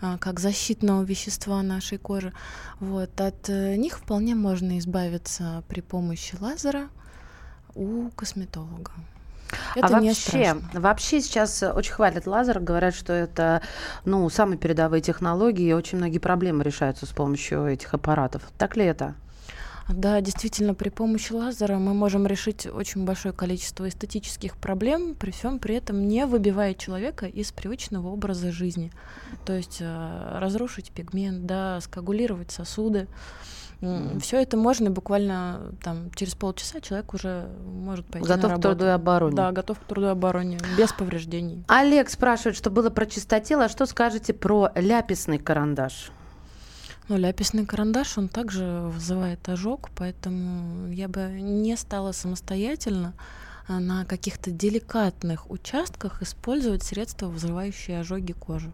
а, 0.00 0.18
как 0.18 0.40
защитного 0.40 1.02
вещества 1.02 1.62
нашей 1.62 1.98
кожи. 1.98 2.32
Вот. 2.80 3.20
От 3.20 3.48
э, 3.48 3.76
них 3.76 3.98
вполне 3.98 4.34
можно 4.34 4.78
избавиться 4.78 5.62
при 5.68 5.80
помощи 5.80 6.36
лазера 6.40 6.88
у 7.74 8.10
косметолога. 8.10 8.92
Это 9.74 9.86
а 9.86 10.00
вообще, 10.00 10.14
страшно. 10.14 10.80
вообще 10.80 11.20
сейчас 11.20 11.62
э, 11.62 11.70
очень 11.70 11.92
хвалят 11.92 12.26
лазер, 12.26 12.58
говорят, 12.58 12.94
что 12.94 13.12
это 13.12 13.62
ну, 14.04 14.28
самые 14.28 14.58
передовые 14.58 15.00
технологии, 15.00 15.68
и 15.68 15.72
очень 15.72 15.98
многие 15.98 16.18
проблемы 16.18 16.64
решаются 16.64 17.06
с 17.06 17.10
помощью 17.10 17.66
этих 17.66 17.94
аппаратов. 17.94 18.42
Так 18.58 18.76
ли 18.76 18.84
это? 18.84 19.14
Да, 19.88 20.20
действительно, 20.20 20.74
при 20.74 20.88
помощи 20.88 21.32
лазера 21.32 21.78
мы 21.78 21.94
можем 21.94 22.26
решить 22.26 22.66
очень 22.66 23.04
большое 23.04 23.32
количество 23.32 23.88
эстетических 23.88 24.56
проблем, 24.56 25.14
при 25.14 25.30
всем 25.30 25.58
при 25.58 25.76
этом 25.76 26.08
не 26.08 26.26
выбивая 26.26 26.74
человека 26.74 27.26
из 27.26 27.52
привычного 27.52 28.08
образа 28.08 28.50
жизни. 28.50 28.92
То 29.44 29.52
есть 29.52 29.78
э, 29.80 30.38
разрушить 30.38 30.90
пигмент, 30.90 31.46
да, 31.46 31.80
скоагулировать 31.80 32.50
сосуды. 32.50 33.06
Все 34.20 34.40
это 34.40 34.56
можно 34.56 34.90
буквально 34.90 35.72
там 35.82 36.10
через 36.14 36.34
полчаса 36.34 36.80
человек 36.80 37.12
уже 37.12 37.46
может 37.66 38.06
пойти 38.06 38.26
Готов 38.26 38.42
на 38.42 38.48
к 38.48 38.52
работу. 38.52 38.68
труду 38.70 38.84
и 38.86 38.88
обороне. 38.88 39.36
Да, 39.36 39.52
готов 39.52 39.78
к 39.78 39.84
труду 39.84 40.06
и 40.06 40.10
обороне, 40.10 40.58
без 40.78 40.92
повреждений. 40.94 41.62
Олег 41.68 42.08
спрашивает, 42.08 42.56
что 42.56 42.70
было 42.70 42.88
про 42.88 43.04
чистотел, 43.04 43.60
а 43.60 43.68
что 43.68 43.84
скажете 43.84 44.32
про 44.32 44.72
ляписный 44.74 45.38
карандаш? 45.38 46.10
Ну, 47.08 47.16
ляписный 47.16 47.64
карандаш, 47.64 48.18
он 48.18 48.28
также 48.28 48.64
вызывает 48.64 49.48
ожог, 49.48 49.90
поэтому 49.94 50.90
я 50.92 51.06
бы 51.06 51.28
не 51.40 51.76
стала 51.76 52.10
самостоятельно 52.10 53.14
а, 53.68 53.78
на 53.78 54.04
каких-то 54.04 54.50
деликатных 54.50 55.48
участках 55.48 56.20
использовать 56.22 56.82
средства, 56.82 57.26
вызывающие 57.28 58.00
ожоги 58.00 58.32
кожи. 58.32 58.72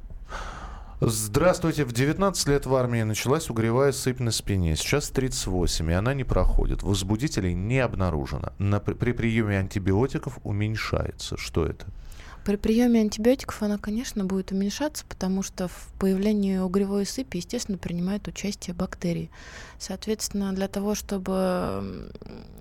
Здравствуйте. 1.03 1.85
В 1.85 1.93
19 1.93 2.49
лет 2.49 2.65
в 2.65 2.75
армии 2.75 3.03
началась 3.03 3.51
угревая 3.51 3.93
сыпь 3.93 4.21
на 4.21 4.31
спине. 4.31 4.77
Сейчас 4.77 5.11
38, 5.11 5.91
и 5.91 5.95
она 5.95 6.15
не 6.15 6.25
проходит. 6.25 6.83
Возбудителей 6.83 7.55
не 7.55 7.81
обнаружено. 7.81 8.53
На, 8.59 8.79
при 8.79 9.13
приеме 9.13 9.59
антибиотиков 9.59 10.39
уменьшается. 10.45 11.37
Что 11.37 11.67
это? 11.67 11.87
При 12.45 12.57
приеме 12.57 13.01
антибиотиков 13.01 13.63
она, 13.63 13.79
конечно, 13.79 14.25
будет 14.25 14.51
уменьшаться, 14.51 15.05
потому 15.09 15.45
что 15.45 15.69
в 15.69 15.89
появлении 16.01 16.59
угревой 16.59 17.07
сыпи, 17.07 17.37
естественно, 17.37 17.79
принимают 17.79 18.27
участие 18.27 18.75
бактерии. 18.75 19.31
Соответственно, 19.79 20.53
для 20.53 20.67
того, 20.67 20.97
чтобы 20.97 22.11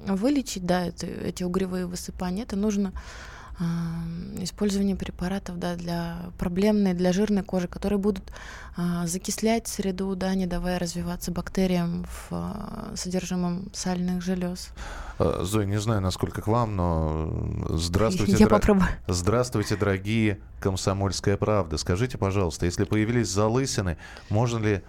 вылечить 0.06 0.65
да, 0.67 0.86
это- 0.86 1.08
эти 1.08 1.44
угревые 1.44 1.88
высыпания, 1.88 2.44
это 2.44 2.56
нужно 2.56 2.94
использование 4.40 4.96
препаратов 4.96 5.60
да, 5.60 5.76
для 5.76 6.18
проблемной, 6.38 6.94
для 6.94 7.14
жирной 7.14 7.44
кожи, 7.44 7.68
которые 7.68 8.00
будут 8.00 8.32
а, 8.76 9.06
закислять 9.06 9.68
среду, 9.68 10.16
да, 10.16 10.34
не 10.34 10.48
давая 10.48 10.80
развиваться 10.80 11.32
бактериям 11.32 12.06
в 12.06 12.28
а, 12.32 12.92
содержимом 12.96 13.70
сальных 13.74 14.24
желез. 14.24 14.70
Э, 15.20 15.42
Зой, 15.44 15.68
не 15.68 15.80
знаю, 15.80 16.02
насколько 16.02 16.42
к 16.42 16.48
вам, 16.48 16.76
но 16.76 17.30
э, 17.70 17.78
здравствуйте. 17.78 18.34
Я 18.34 18.48
дра- 18.48 18.50
попробую. 18.50 18.88
Здравствуйте, 19.08 19.76
дорогие 19.76 20.40
комсомольская 20.60 21.38
правда. 21.38 21.78
Скажите, 21.78 22.18
пожалуйста, 22.18 22.66
если 22.66 22.86
появились 22.86 23.28
залысины, 23.28 23.98
можно 24.30 24.58
ли 24.58 24.82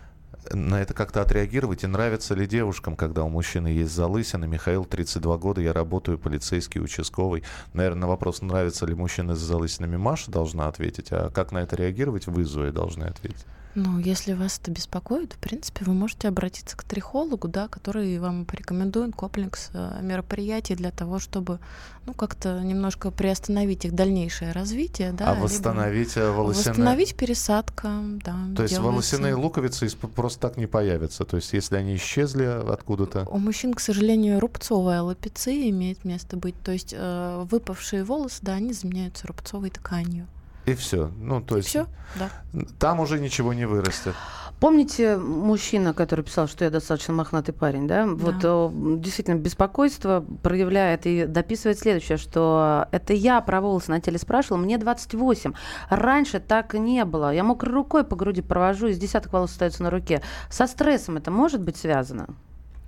на 0.51 0.81
это 0.81 0.95
как-то 0.95 1.23
отреагировать? 1.23 1.85
И 1.85 1.87
нравится 1.87 2.35
ли 2.35 2.47
девушкам, 2.47 2.97
когда 2.97 3.25
у 3.25 3.29
мужчины 3.29 3.69
есть 3.69 3.93
залысина? 3.93 4.45
Михаил, 4.45 4.85
32 4.85 5.37
года, 5.39 5.61
я 5.61 5.73
работаю 5.73 6.19
полицейский, 6.19 6.81
участковый. 6.81 7.43
Наверное, 7.73 8.03
на 8.03 8.09
вопрос, 8.09 8.43
нравится 8.43 8.87
ли 8.87 8.95
мужчина 8.95 9.35
с 9.35 9.39
залысинами, 9.39 9.97
Маша 9.97 10.31
должна 10.31 10.69
ответить. 10.69 11.09
А 11.11 11.31
как 11.31 11.53
на 11.53 11.59
это 11.59 11.77
реагировать, 11.77 12.27
вы, 12.27 12.45
Зоя, 12.45 12.73
должны 12.73 13.05
ответить. 13.05 13.45
Ну, 13.75 13.99
если 13.99 14.35
вас 14.35 14.59
это 14.61 14.71
беспокоит, 14.71 15.33
в 15.33 15.39
принципе, 15.39 15.85
вы 15.87 15.95
можете 15.95 16.29
обратиться 16.29 16.77
к 16.77 16.85
трихологу, 16.85 17.49
да, 17.49 17.69
который 17.69 18.19
вам 18.19 18.45
порекомендует 18.45 19.15
комплекс 19.15 19.71
э, 19.73 20.01
мероприятий 20.03 20.75
для 20.75 20.91
того, 20.91 21.19
чтобы, 21.19 21.59
ну, 22.05 22.13
как-то 22.13 22.61
немножко 22.61 23.11
приостановить 23.11 23.87
их 23.87 23.95
дальнейшее 23.95 24.53
развитие, 24.53 25.13
да. 25.13 25.33
А 25.33 25.35
восстановить 25.35 26.17
либо 26.17 26.27
волосяные... 26.27 26.73
Восстановить 26.73 27.17
пересадка, 27.17 27.89
да. 28.25 28.37
То 28.57 28.63
есть 28.63 28.75
делается. 28.75 28.83
волосяные 28.83 29.35
луковицы 29.35 29.89
просто 30.15 30.41
так 30.41 30.59
не 30.59 30.67
появятся? 30.67 31.25
То 31.25 31.37
есть 31.37 31.55
если 31.55 31.77
они 31.77 31.97
исчезли 31.97 32.45
откуда-то? 32.45 33.27
У 33.31 33.39
мужчин, 33.39 33.73
к 33.73 33.81
сожалению, 33.81 34.39
рубцовая 34.39 35.01
аллопеция 35.01 35.71
имеет 35.71 36.05
место 36.05 36.37
быть. 36.37 36.61
То 36.63 36.73
есть 36.73 36.95
э, 36.97 37.47
выпавшие 37.51 38.05
волосы, 38.05 38.41
да, 38.43 38.53
они 38.55 38.75
заменяются 38.75 39.27
рубцовой 39.27 39.71
тканью. 39.71 40.27
И 40.67 40.75
все. 40.75 41.11
Ну, 41.19 41.41
то 41.41 41.57
есть 41.57 41.69
Все, 41.69 41.87
да. 42.17 42.31
там 42.79 43.01
уже 43.01 43.19
ничего 43.19 43.53
не 43.53 43.67
вырастет. 43.67 44.15
Помните 44.63 45.17
мужчина, 45.17 45.93
который 45.93 46.25
писал, 46.25 46.47
что 46.47 46.65
я 46.65 46.71
достаточно 46.71 47.13
мохнатый 47.13 47.53
парень, 47.53 47.89
да? 47.89 48.07
Вот 48.07 48.37
э, 48.45 48.71
действительно 49.01 49.35
беспокойство 49.35 50.25
проявляет 50.45 51.05
и 51.05 51.27
дописывает 51.27 51.81
следующее, 51.81 52.17
что 52.17 52.87
это 52.93 53.13
я 53.13 53.41
про 53.41 53.61
волосы 53.61 53.91
на 53.91 54.01
теле 54.01 54.19
спрашивала, 54.19 54.59
мне 54.59 54.79
28. 54.79 55.53
Раньше 55.91 56.39
так 56.39 56.75
не 56.75 57.05
было. 57.05 57.35
Я 57.35 57.43
мокрой 57.43 57.75
рукой 57.75 58.05
по 58.05 58.15
груди 58.15 58.41
провожу, 58.41 58.87
из 58.87 58.99
десяток 58.99 59.33
волос 59.33 59.51
остается 59.51 59.83
на 59.83 59.91
руке. 59.91 60.23
Со 60.49 60.69
стрессом 60.69 61.17
это 61.17 61.33
может 61.33 61.61
быть 61.61 61.77
связано? 61.77 62.29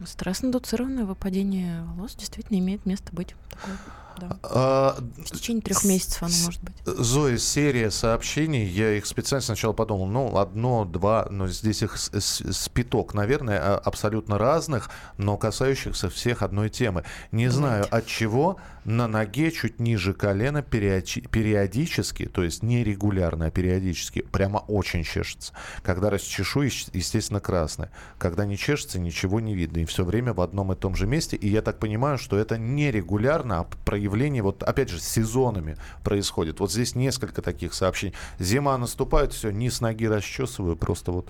Стресс-индуцированное 0.06 1.04
выпадение 1.04 1.82
волос 1.96 2.14
действительно 2.14 2.58
имеет 2.60 2.87
место 2.87 3.12
быть. 3.12 3.34
Такое, 3.50 3.76
да. 4.20 4.38
А, 4.42 4.96
В 5.18 5.31
течение 5.31 5.62
трех 5.62 5.85
месяцев 5.85 6.22
оно 6.22 6.33
может 6.44 6.62
быть. 6.62 6.74
Зоя, 6.85 7.38
серия 7.38 7.90
сообщений, 7.90 8.64
я 8.66 8.96
их 8.96 9.07
специально 9.07 9.42
сначала 9.42 9.72
подумал, 9.72 10.07
ну, 10.07 10.37
одно, 10.38 10.85
два, 10.85 11.27
но 11.31 11.48
здесь 11.48 11.83
их 11.83 11.96
с, 11.96 12.11
с- 12.12 12.40
с 12.53 12.68
пяток, 12.68 13.14
наверное, 13.14 13.59
а- 13.61 13.79
абсолютно 13.79 14.38
разных, 14.38 14.90
но 15.18 15.37
касающихся 15.37 16.11
всех 16.11 16.42
одной 16.42 16.70
темы. 16.70 17.05
Не 17.33 17.48
знаю, 17.48 17.87
от 17.90 18.07
чего 18.07 18.59
на 18.85 19.09
ноге 19.09 19.50
чуть 19.50 19.81
ниже 19.81 20.12
колена 20.12 20.59
периоди- 20.59 21.27
периодически, 21.29 22.27
то 22.27 22.42
есть 22.42 22.62
не 22.62 22.85
регулярно, 22.85 23.46
а 23.46 23.50
периодически, 23.50 24.22
прямо 24.22 24.59
очень 24.59 25.05
чешется. 25.05 25.53
Когда 25.83 26.11
расчешу, 26.11 26.62
ес- 26.62 26.90
естественно, 26.92 27.40
красное. 27.40 27.90
Когда 28.18 28.44
не 28.44 28.57
чешется, 28.59 28.98
ничего 29.00 29.40
не 29.40 29.55
видно. 29.55 29.79
И 29.79 29.85
все 29.87 30.05
время 30.05 30.35
в 30.35 30.40
одном 30.40 30.72
и 30.72 30.77
том 30.77 30.94
же 30.94 31.07
месте. 31.07 31.37
И 31.37 31.48
я 31.48 31.62
так 31.62 31.79
понимаю, 31.79 32.18
что 32.18 32.37
это 32.37 32.59
не 32.59 32.90
регулярно, 32.90 33.61
а 33.61 33.64
проявление, 34.04 34.42
вот 34.42 34.62
опять 34.62 34.90
же, 34.90 35.00
с 35.00 35.04
сезонами 35.04 35.76
происходит. 36.02 36.60
Вот 36.60 36.70
здесь 36.70 36.94
несколько 36.94 37.40
таких 37.42 37.72
сообщений. 37.74 38.14
Зима 38.38 38.76
наступает, 38.76 39.32
все, 39.32 39.50
низ 39.50 39.80
ноги 39.80 40.06
расчесываю, 40.06 40.76
просто 40.76 41.12
вот. 41.12 41.28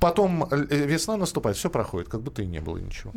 Потом 0.00 0.44
э, 0.50 0.56
весна 0.86 1.16
наступает, 1.16 1.56
все 1.56 1.70
проходит, 1.70 2.08
как 2.08 2.20
будто 2.20 2.42
и 2.42 2.46
не 2.46 2.60
было 2.60 2.78
ничего. 2.78 3.12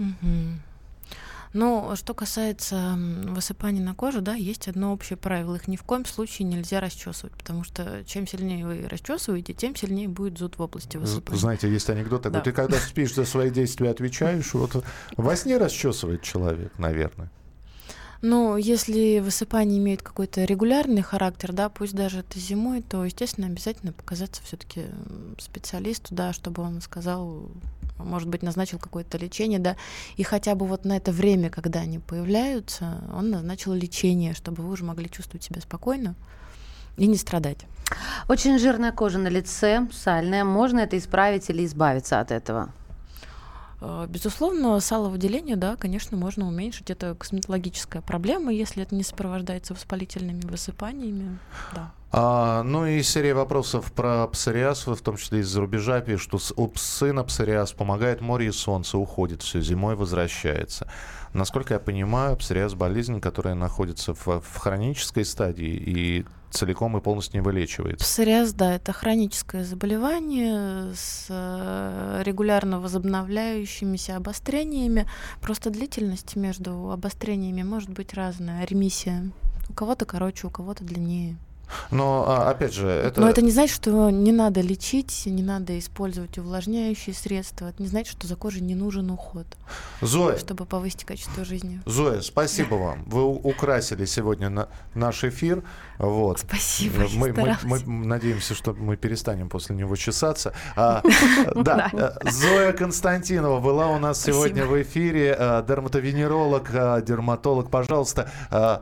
Ну, 1.54 1.96
что 1.96 2.14
касается 2.14 3.00
высыпаний 3.24 3.82
на 3.82 3.96
кожу, 3.96 4.22
да, 4.22 4.36
есть 4.36 4.68
одно 4.68 4.94
общее 4.94 5.18
правило. 5.18 5.56
Их 5.56 5.68
ни 5.68 5.76
в 5.76 5.84
коем 5.84 6.06
случае 6.06 6.48
нельзя 6.48 6.80
расчесывать, 6.82 7.34
потому 7.34 7.64
что 7.64 8.04
чем 8.06 8.28
сильнее 8.28 8.66
вы 8.66 8.88
расчесываете, 8.88 9.54
тем 9.54 9.76
сильнее 9.76 10.08
будет 10.08 10.38
зуд 10.38 10.58
в 10.58 10.62
области 10.62 10.98
высыпания. 10.98 11.40
Знаете, 11.40 11.72
есть 11.72 11.90
анекдот 11.90 12.22
такой. 12.22 12.40
Да. 12.40 12.44
Ты 12.44 12.52
когда 12.52 12.78
спишь 12.78 13.16
за 13.16 13.26
свои 13.26 13.50
действия 13.50 13.90
отвечаешь, 13.90 14.54
вот 14.54 14.84
во 15.16 15.36
сне 15.36 15.58
расчесывает 15.58 16.22
человек, 16.22 16.78
наверное. 16.78 17.32
Ну, 18.22 18.58
если 18.58 19.20
высыпания 19.20 19.78
имеют 19.78 20.02
какой-то 20.02 20.44
регулярный 20.44 21.04
характер, 21.04 21.54
да, 21.54 21.70
пусть 21.70 21.94
даже 21.94 22.20
это 22.20 22.40
зимой, 22.40 22.82
то, 22.82 23.06
естественно, 23.06 23.48
обязательно 23.48 23.94
показаться 23.94 24.42
все-таки 24.44 24.86
специалисту, 25.38 26.16
да, 26.16 26.34
чтобы 26.34 26.64
он 26.64 26.82
сказал, 26.82 27.50
может 28.00 28.28
быть, 28.28 28.42
назначил 28.42 28.80
какое-то 28.80 29.18
лечение, 29.18 29.60
да, 29.60 29.76
и 30.16 30.24
хотя 30.24 30.56
бы 30.56 30.66
вот 30.66 30.84
на 30.84 30.98
это 30.98 31.12
время, 31.12 31.50
когда 31.50 31.82
они 31.82 32.00
появляются, 32.00 33.04
он 33.14 33.30
назначил 33.30 33.74
лечение, 33.74 34.34
чтобы 34.34 34.64
вы 34.64 34.72
уже 34.72 34.84
могли 34.84 35.10
чувствовать 35.10 35.44
себя 35.44 35.62
спокойно 35.62 36.16
и 36.98 37.06
не 37.06 37.18
страдать. 37.18 37.60
Очень 38.28 38.58
жирная 38.58 38.92
кожа 38.92 39.20
на 39.20 39.28
лице, 39.28 39.88
сальная. 39.94 40.44
Можно 40.44 40.80
это 40.80 40.98
исправить 40.98 41.50
или 41.50 41.66
избавиться 41.66 42.20
от 42.20 42.32
этого? 42.32 42.74
Э, 43.82 44.06
Безусловно, 44.10 44.80
саловыделение, 44.80 45.56
да, 45.56 45.76
конечно, 45.76 46.18
можно 46.18 46.48
уменьшить. 46.48 46.90
Это 46.90 47.16
косметологическая 47.16 48.02
проблема, 48.02 48.52
если 48.52 48.84
это 48.84 48.96
не 48.96 49.04
сопровождается 49.04 49.74
воспалительными 49.74 50.42
высыпаниями. 50.42 51.40
Да. 51.74 51.92
А, 52.10 52.64
ну 52.64 52.86
и 52.86 53.04
серия 53.04 53.34
вопросов 53.34 53.92
про 53.92 54.28
псориаз, 54.28 54.88
в 54.88 55.02
том 55.02 55.18
числе 55.18 55.40
из-за 55.40 55.60
рубежа, 55.60 56.00
пишут, 56.00 56.42
что 56.42 56.54
у 56.56 56.72
сына 56.76 57.24
псориаз 57.24 57.74
помогает 57.74 58.22
море 58.22 58.48
и 58.48 58.52
солнце, 58.52 58.98
уходит 58.98 59.42
все, 59.42 59.60
зимой 59.62 59.96
возвращается. 59.96 60.90
Насколько 61.34 61.74
я 61.74 61.80
понимаю, 61.80 62.38
псориаз 62.38 62.76
болезнь, 62.76 63.20
которая 63.20 63.56
находится 63.56 64.14
в, 64.14 64.26
в 64.40 64.58
хронической 64.58 65.26
стадии 65.26 65.76
и 65.76 66.26
целиком 66.50 66.98
и 66.98 67.02
полностью 67.02 67.40
не 67.40 67.44
вылечивается. 67.44 68.06
Псориаз, 68.06 68.54
да, 68.54 68.76
это 68.76 68.94
хроническое 68.94 69.64
заболевание 69.64 70.94
с 70.94 71.28
э, 71.30 72.22
регулярно 72.24 72.80
возобновляющимися 72.80 74.16
обострениями. 74.16 75.08
Просто 75.42 75.70
длительность 75.70 76.36
между 76.36 76.92
обострениями 76.92 77.64
может 77.64 77.90
быть 77.90 78.14
разная. 78.14 78.66
Ремиссия. 78.66 79.32
У 79.70 79.74
кого-то 79.74 80.06
короче, 80.06 80.48
у 80.48 80.50
кого-то 80.50 80.84
длиннее. 80.84 81.38
Но, 81.92 82.26
а, 82.28 82.50
опять 82.52 82.74
же, 82.74 82.88
это... 82.88 83.20
Но 83.22 83.30
это 83.30 83.42
не 83.42 83.52
значит, 83.52 83.76
что 83.76 84.10
не 84.10 84.32
надо 84.32 84.62
лечить, 84.62 85.24
не 85.26 85.44
надо 85.44 85.78
использовать 85.80 86.38
увлажняющие 86.38 87.14
средства. 87.16 87.68
Это 87.68 87.82
не 87.82 87.88
значит, 87.90 88.12
что 88.14 88.28
за 88.28 88.36
кожей 88.36 88.62
не 88.62 88.76
нужен 88.76 89.10
уход, 89.12 89.46
Зоя, 90.02 90.38
чтобы 90.38 90.66
повысить 90.66 91.04
качество 91.06 91.44
жизни. 91.46 91.82
Зоя, 91.86 92.22
спасибо 92.22 92.76
вам. 92.76 93.04
Вы 93.06 93.24
украсили 93.26 94.06
сегодня 94.06 94.50
на- 94.50 94.70
наш 94.96 95.24
эфир. 95.24 95.64
Вот. 96.00 96.40
Спасибо, 96.40 97.06
Мы, 97.16 97.28
мы- 97.28 97.32
старалась. 97.34 97.64
мы 97.64 98.06
надеемся, 98.06 98.54
что 98.54 98.74
мы 98.74 98.96
перестанем 98.98 99.50
после 99.50 99.76
него 99.76 99.96
чесаться. 99.96 100.54
А, 100.76 101.02
Да, 101.56 101.90
э, 101.92 102.30
Зоя 102.30 102.72
Константинова 102.72 103.60
была 103.60 103.88
у 103.88 103.98
нас 104.00 104.22
сегодня 104.24 104.66
в 104.66 104.80
эфире. 104.82 105.36
э, 105.38 105.64
Дерматовенеролог, 105.68 106.70
э, 106.72 107.02
дерматолог. 107.06 107.70
Пожалуйста, 107.72 108.30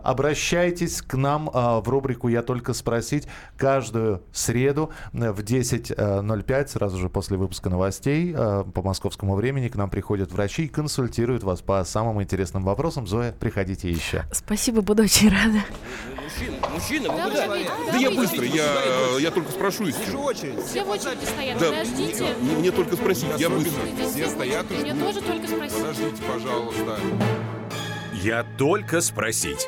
обращайтесь 0.03 1.01
к 1.01 1.15
нам 1.15 1.49
в 1.53 1.83
рубрику 1.87 2.27
«Я 2.27 2.41
только 2.41 2.73
спросить» 2.75 3.27
каждую 3.57 4.21
среду 4.31 4.91
э, 5.13 5.31
в 5.31 5.39
10.05, 5.39 6.67
сразу 6.67 6.97
же 6.97 7.09
после 7.09 7.37
выпуска 7.37 7.69
новостей 7.69 8.33
э, 8.35 8.63
по 8.73 8.81
московскому 8.81 9.35
времени 9.35 9.69
к 9.69 9.75
нам 9.75 9.89
приходят 9.89 10.31
врачи 10.31 10.65
и 10.65 10.67
консультируют 10.67 11.43
вас 11.43 11.61
по 11.61 11.83
самым 11.83 12.21
интересным 12.21 12.63
вопросам. 12.63 13.07
Зоя, 13.07 13.31
приходите 13.31 13.89
еще. 13.89 14.23
Спасибо, 14.31 14.81
буду 14.81 15.03
очень 15.03 15.29
рада. 15.29 15.59
Мужчина, 16.23 16.57
мужчина, 16.73 17.11
вы 17.11 17.21
куда? 17.29 17.47
Да 17.91 17.97
я 17.97 18.11
быстро, 18.11 18.43
я, 18.45 19.19
я 19.19 19.31
только 19.31 19.51
спрошу 19.51 19.85
Вижу 19.85 20.19
очередь. 20.19 20.63
Все 20.65 20.83
в 20.83 20.89
очереди 20.89 21.25
стоят, 21.25 21.57
Да, 21.59 21.69
подождите. 21.69 22.25
мне, 22.41 22.55
мне 22.57 22.71
только 22.71 22.95
спросить, 22.95 23.27
я 23.37 23.49
быстро. 23.49 23.81
Все 24.11 24.27
стоят 24.27 24.65
и 24.71 24.75
Мне 24.75 24.93
тоже 24.93 25.21
только 25.21 25.47
спросить. 25.47 25.77
Подождите, 25.77 26.23
пожалуйста. 26.23 26.99
Я 28.13 28.43
только 28.57 29.01
спросить. 29.01 29.67